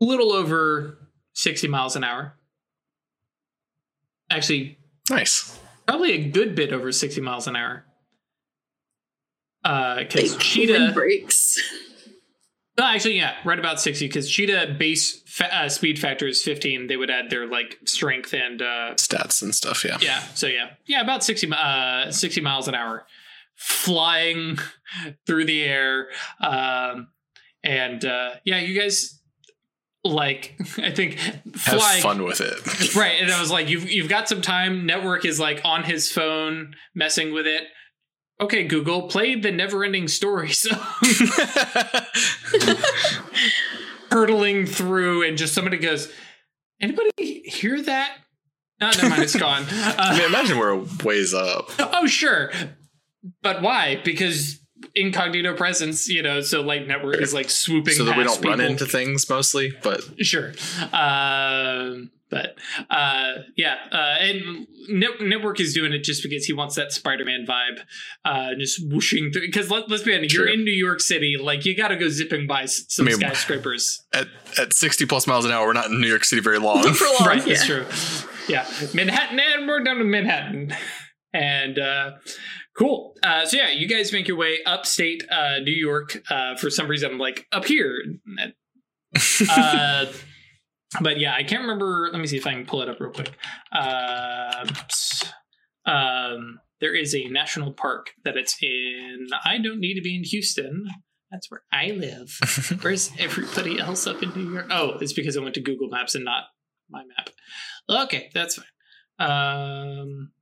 [0.00, 0.98] a little over
[1.34, 2.38] 60 miles an hour.
[4.30, 4.78] Actually,
[5.10, 5.58] Nice.
[5.86, 7.84] probably a good bit over 60 miles an hour.
[9.98, 10.72] Because Like Cheetah.
[10.72, 11.56] windbreaks.
[12.78, 14.06] No, actually, yeah, right about 60.
[14.06, 16.88] Because Cheetah base fa- uh, speed factor is 15.
[16.88, 19.96] They would add their like strength and uh, Stats and stuff, yeah.
[20.00, 20.20] Yeah.
[20.34, 23.06] So yeah, yeah, about 60, uh, 60 miles an hour,
[23.54, 24.58] flying
[25.26, 26.08] through the air,
[26.40, 27.08] um,
[27.64, 29.20] and uh, yeah, you guys
[30.04, 31.42] like I think Have
[31.80, 32.02] flying.
[32.02, 32.94] fun with it.
[32.94, 36.10] Right, and I was like, "You've you've got some time." Network is like on his
[36.12, 37.64] phone, messing with it.
[38.38, 40.78] Okay, Google, play the never-ending story song,
[44.10, 46.12] hurtling through, and just somebody goes,
[46.80, 48.18] "Anybody hear that?"
[48.80, 49.62] No, never mind, it's gone.
[49.62, 51.70] Uh, I mean, imagine we're ways up.
[51.78, 52.50] Oh, sure.
[53.42, 54.00] But why?
[54.04, 54.60] Because
[54.94, 58.60] incognito presence, you know, so like network is like swooping so that we don't run
[58.60, 60.52] into things mostly, but Sure.
[60.92, 62.56] Um, but
[62.90, 67.46] uh, yeah, uh, and Net- Network is doing it just because he wants that Spider-Man
[67.48, 67.80] vibe,
[68.24, 69.42] uh, just whooshing through.
[69.42, 72.08] Because let, let's be honest, you're in New York City, like you got to go
[72.08, 74.04] zipping by some I mean, skyscrapers.
[74.12, 74.26] at
[74.58, 76.82] at 60 plus miles an hour, we're not in New York City very long.
[76.94, 77.54] For long, right, yeah.
[77.54, 77.86] that's true.
[78.48, 80.74] Yeah, Manhattan, and we're down to Manhattan,
[81.32, 82.10] and uh,
[82.78, 83.14] cool.
[83.22, 86.22] Uh, so yeah, you guys make your way upstate uh, New York.
[86.30, 88.02] Uh, for some reason, I'm like up here.
[89.50, 90.06] Uh,
[91.00, 92.08] but yeah, I can't remember.
[92.12, 93.32] Let me see if I can pull it up real quick.
[93.72, 94.66] Uh,
[95.84, 99.28] um, there is a national park that it's in.
[99.44, 100.86] I don't need to be in Houston.
[101.30, 102.38] That's where I live.
[102.82, 104.66] Where's everybody else up in New York?
[104.70, 106.44] Oh, it's because I went to Google Maps and not
[106.88, 107.30] my map.
[107.88, 109.28] Okay, that's fine.
[109.28, 110.32] Um,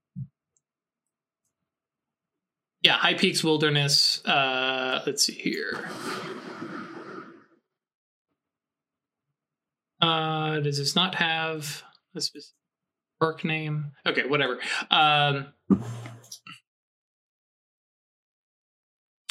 [2.84, 4.22] yeah, High Peaks Wilderness.
[4.26, 5.88] Uh, let's see here.
[10.02, 11.82] Uh, does this not have
[12.14, 12.54] a specific
[13.18, 13.92] park name?
[14.06, 14.60] Okay, whatever.
[14.90, 15.54] Um,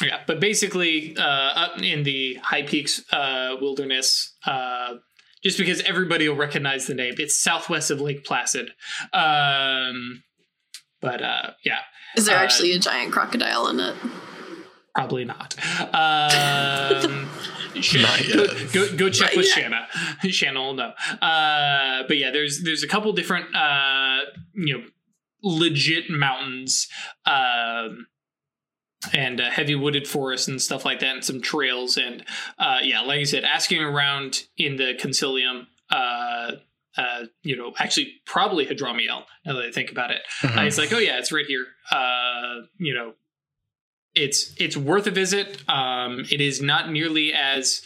[0.02, 4.94] yeah, but basically, uh, up in the High Peaks uh, Wilderness, uh,
[5.44, 8.70] just because everybody will recognize the name, it's southwest of Lake Placid.
[9.12, 10.24] Um,
[11.04, 11.78] but uh, yeah,
[12.16, 13.94] Is there Uh, actually a giant crocodile in it?
[14.94, 15.54] Probably not.
[15.92, 17.28] Um,
[17.96, 19.54] Not go, go, go check Not with yet.
[19.58, 19.86] Shanna.
[20.30, 20.92] Shanna will know.
[21.20, 24.18] Uh, but yeah, there's there's a couple different uh,
[24.54, 24.84] you know
[25.42, 26.86] legit mountains
[27.26, 28.06] um,
[29.12, 31.96] and uh, heavy wooded forests and stuff like that, and some trails.
[31.96, 32.24] And
[32.60, 35.66] uh, yeah, like I said, asking around in the consilium.
[35.90, 36.52] Uh,
[36.96, 39.24] uh, you know, actually, probably Hadromiel.
[39.44, 41.66] Now that I think about it, uh, it's like, oh yeah, it's right here.
[41.90, 43.14] Uh, you know,
[44.14, 45.62] it's it's worth a visit.
[45.68, 47.82] Um, it is not nearly as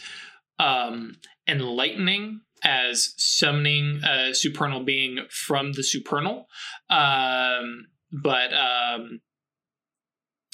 [0.59, 6.47] um, enlightening as summoning a supernal being from the supernal,
[6.89, 9.21] um, but um,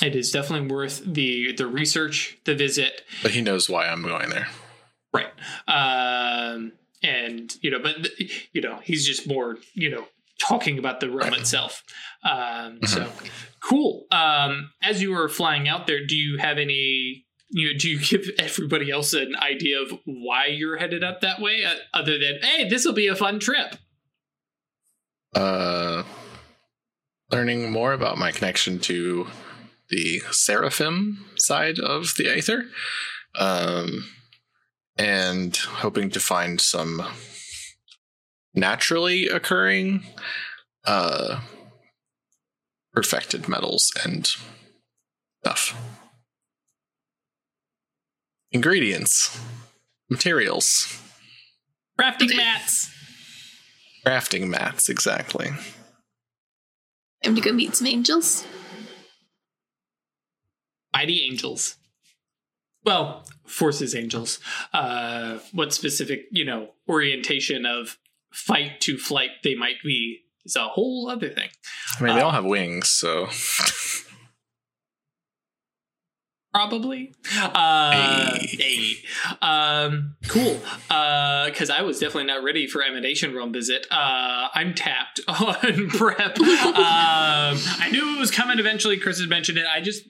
[0.01, 4.30] it is definitely worth the the research, the visit, but he knows why I'm going
[4.30, 4.47] there.
[5.14, 5.32] Right.
[7.06, 8.10] And, you know, but,
[8.51, 10.06] you know, he's just more, you know,
[10.39, 11.84] talking about the realm itself.
[12.24, 13.08] Um, So
[13.62, 14.06] cool.
[14.12, 17.99] Um, as you were flying out there, do you have any, you know, do you
[17.99, 22.39] give everybody else an idea of why you're headed up that way uh, other than,
[22.41, 23.76] hey, this will be a fun trip?
[25.36, 26.03] Uh,
[27.32, 29.28] learning more about my connection to
[29.89, 32.66] the seraphim side of the Aether,
[33.38, 34.06] um,
[34.98, 37.06] and hoping to find some
[38.54, 40.04] naturally occurring
[40.86, 41.41] uh,
[42.93, 44.32] perfected metals and
[45.43, 45.76] stuff.
[48.52, 49.38] Ingredients,
[50.10, 51.02] materials.
[52.00, 52.89] Crafting mats.
[54.06, 55.52] Crafting mats, exactly.
[57.24, 58.46] Time to go meet some angels.
[60.93, 61.76] Mighty angels.
[62.86, 64.39] Well, forces angels.
[64.73, 67.97] Uh, what specific, you know, orientation of
[68.31, 71.49] fight to flight they might be is a whole other thing.
[71.99, 73.27] I mean, they Uh, all have wings, so
[76.53, 77.13] Probably.
[77.53, 77.91] Uh,
[78.39, 78.47] Hey.
[78.57, 78.95] hey.
[79.41, 80.61] Um, cool.
[80.89, 83.86] uh Because I was definitely not ready for Emanation Realm visit.
[83.91, 86.39] Uh, I'm tapped on prep.
[86.39, 86.45] um,
[86.79, 88.95] I knew it was coming eventually.
[88.97, 89.65] Chris had mentioned it.
[89.69, 90.03] I just,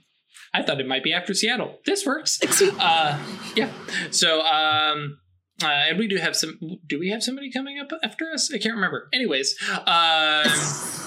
[0.56, 1.80] I thought it might be after Seattle.
[1.86, 2.40] This works.
[2.80, 3.20] Uh,
[3.56, 3.70] yeah.
[4.12, 5.20] So, um,
[5.62, 6.58] uh, and we do have some.
[6.88, 8.52] Do we have somebody coming up after us?
[8.54, 9.10] I can't remember.
[9.14, 10.46] Anyways, um,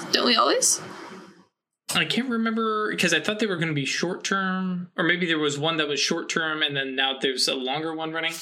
[0.13, 0.81] Don't we always?
[1.95, 5.27] I can't remember because I thought they were going to be short term, or maybe
[5.27, 8.35] there was one that was short term, and then now there's a longer one running.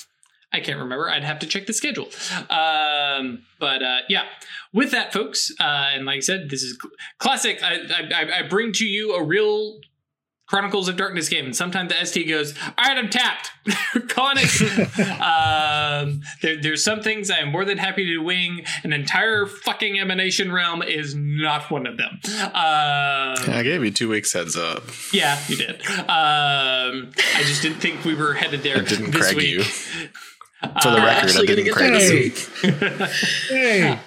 [0.52, 1.08] I can't remember.
[1.08, 2.08] I'd have to check the schedule.
[2.50, 4.24] Um, but uh, yeah,
[4.72, 6.78] with that, folks, uh, and like I said, this is
[7.18, 7.62] classic.
[7.62, 7.80] I,
[8.14, 9.80] I, I bring to you a real
[10.46, 13.50] Chronicles of Darkness game, and sometimes the ST goes, "All right, I'm tapped."
[14.08, 15.00] Calling it.
[15.20, 18.64] um, there, there's some things I am more than happy to wing.
[18.84, 22.20] An entire fucking emanation realm is not one of them.
[22.24, 24.84] Um, I gave you two weeks heads up.
[25.12, 25.84] yeah, you did.
[25.86, 29.50] Um, I just didn't think we were headed there I didn't this crag week.
[29.50, 29.62] you.
[29.64, 32.30] For the Uh, record, I actually gonna didn't get crag you.
[32.30, 33.10] this week.
[33.48, 33.98] Hey,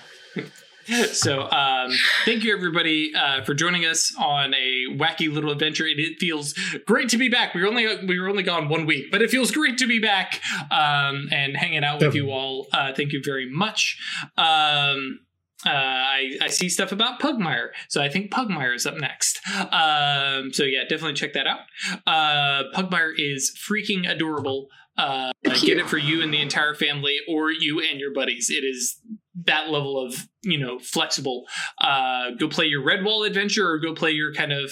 [1.12, 1.92] So, um,
[2.26, 5.86] thank you everybody uh, for joining us on a wacky little adventure.
[5.86, 6.54] It, it feels
[6.88, 7.54] great to be back.
[7.54, 10.00] We were only we were only gone one week, but it feels great to be
[10.00, 12.68] back um, and hanging out with you all.
[12.74, 13.98] Uh, thank you very much.
[14.38, 15.20] Um,
[15.66, 19.40] uh, I, I see stuff about Pugmire, so I think Pugmire is up next.
[19.72, 21.60] Um, so yeah, definitely check that out.
[22.08, 24.68] Uh, Pugmire is freaking adorable.
[24.98, 25.32] Uh,
[25.62, 28.50] get it for you and the entire family, or you and your buddies.
[28.50, 29.00] It is
[29.46, 31.46] that level of you know flexible.
[31.80, 34.72] Uh, go play your Redwall adventure, or go play your kind of.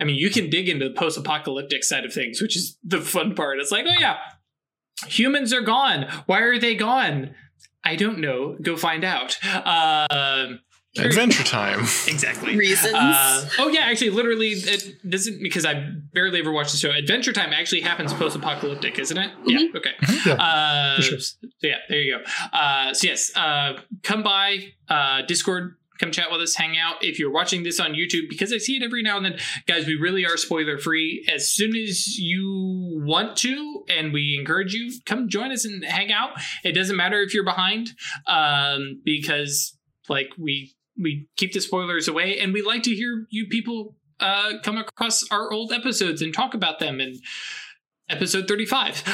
[0.00, 3.34] I mean, you can dig into the post-apocalyptic side of things, which is the fun
[3.36, 3.60] part.
[3.60, 4.16] It's like, oh yeah,
[5.06, 6.08] humans are gone.
[6.26, 7.34] Why are they gone?
[7.84, 8.56] I don't know.
[8.60, 9.38] Go find out.
[9.44, 10.60] Um
[10.98, 11.80] Adventure time.
[12.08, 12.56] exactly.
[12.56, 12.94] Reasons.
[12.94, 15.74] Uh, oh yeah, actually, literally, it doesn't because I
[16.12, 16.90] barely ever watched the show.
[16.90, 19.30] Adventure Time actually happens post-apocalyptic, isn't it?
[19.44, 19.66] Yeah.
[19.74, 19.90] Okay.
[20.24, 21.18] Yeah, Uh, sure.
[21.18, 22.24] So yeah, there you go.
[22.56, 25.76] Uh, so yes, uh, come by uh, Discord.
[26.00, 27.04] Come chat with us, hang out.
[27.04, 29.38] If you're watching this on YouTube, because I see it every now and then,
[29.68, 31.24] guys, we really are spoiler free.
[31.32, 36.10] As soon as you want to, and we encourage you, come join us and hang
[36.12, 36.30] out.
[36.64, 37.90] It doesn't matter if you're behind,
[38.26, 39.76] um, because
[40.08, 44.52] like we we keep the spoilers away, and we like to hear you people uh,
[44.62, 47.16] come across our old episodes and talk about them and
[48.10, 49.02] episode 35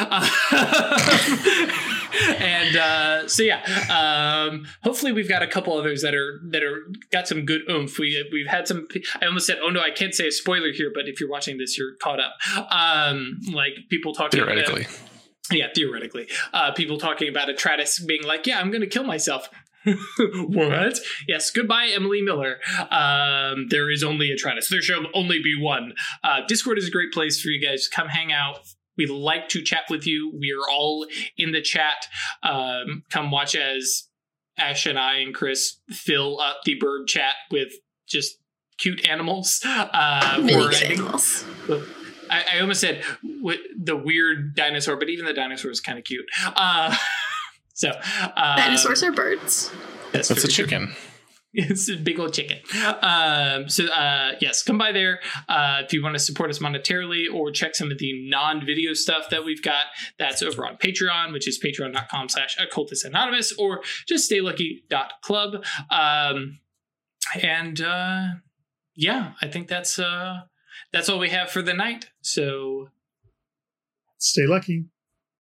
[2.40, 6.90] and uh, so yeah um, hopefully we've got a couple others that are that are
[7.12, 8.88] got some good oomph we, we've had some
[9.22, 11.56] i almost said oh no i can't say a spoiler here but if you're watching
[11.56, 12.34] this you're caught up
[12.72, 14.88] um, like people talking Theoretically.
[15.52, 16.28] yeah, theoretically.
[16.52, 19.48] Uh, people talking about a Atratus being like, yeah, I'm going to kill myself.
[20.18, 20.98] what?
[21.26, 22.58] Yes, goodbye, Emily Miller.
[22.90, 24.68] Um, there is only a Atratus.
[24.68, 25.94] There shall only be one.
[26.22, 28.58] Uh, Discord is a great place for you guys to come hang out.
[28.96, 30.32] We like to chat with you.
[30.38, 31.06] We are all
[31.38, 32.06] in the chat.
[32.42, 34.08] Um, come watch as
[34.58, 37.72] Ash and I and Chris fill up the bird chat with
[38.06, 38.36] just
[38.76, 39.60] cute animals.
[39.64, 41.44] Uh, Mini or I think- animals.
[42.30, 46.24] I, I almost said the weird dinosaur, but even the dinosaur is kind of cute.
[46.44, 46.94] Uh,
[47.80, 47.88] so
[48.36, 49.70] uh, Dinosaurs are birds.
[50.12, 50.64] That's, That's a very true.
[50.66, 50.94] chicken.
[51.52, 52.58] It's a big old chicken.
[53.02, 55.18] Um, so uh, yes, come by there
[55.48, 59.30] uh, if you want to support us monetarily or check some of the non-video stuff
[59.30, 59.86] that we've got.
[60.16, 65.64] That's over on Patreon, which is patreon.com slash occultist anonymous, or just staylucky.club.
[65.90, 66.60] Um,
[67.42, 68.26] and uh,
[68.94, 70.42] yeah, I think that's uh,
[70.92, 72.10] that's all we have for the night.
[72.20, 72.90] So
[74.18, 74.84] stay lucky.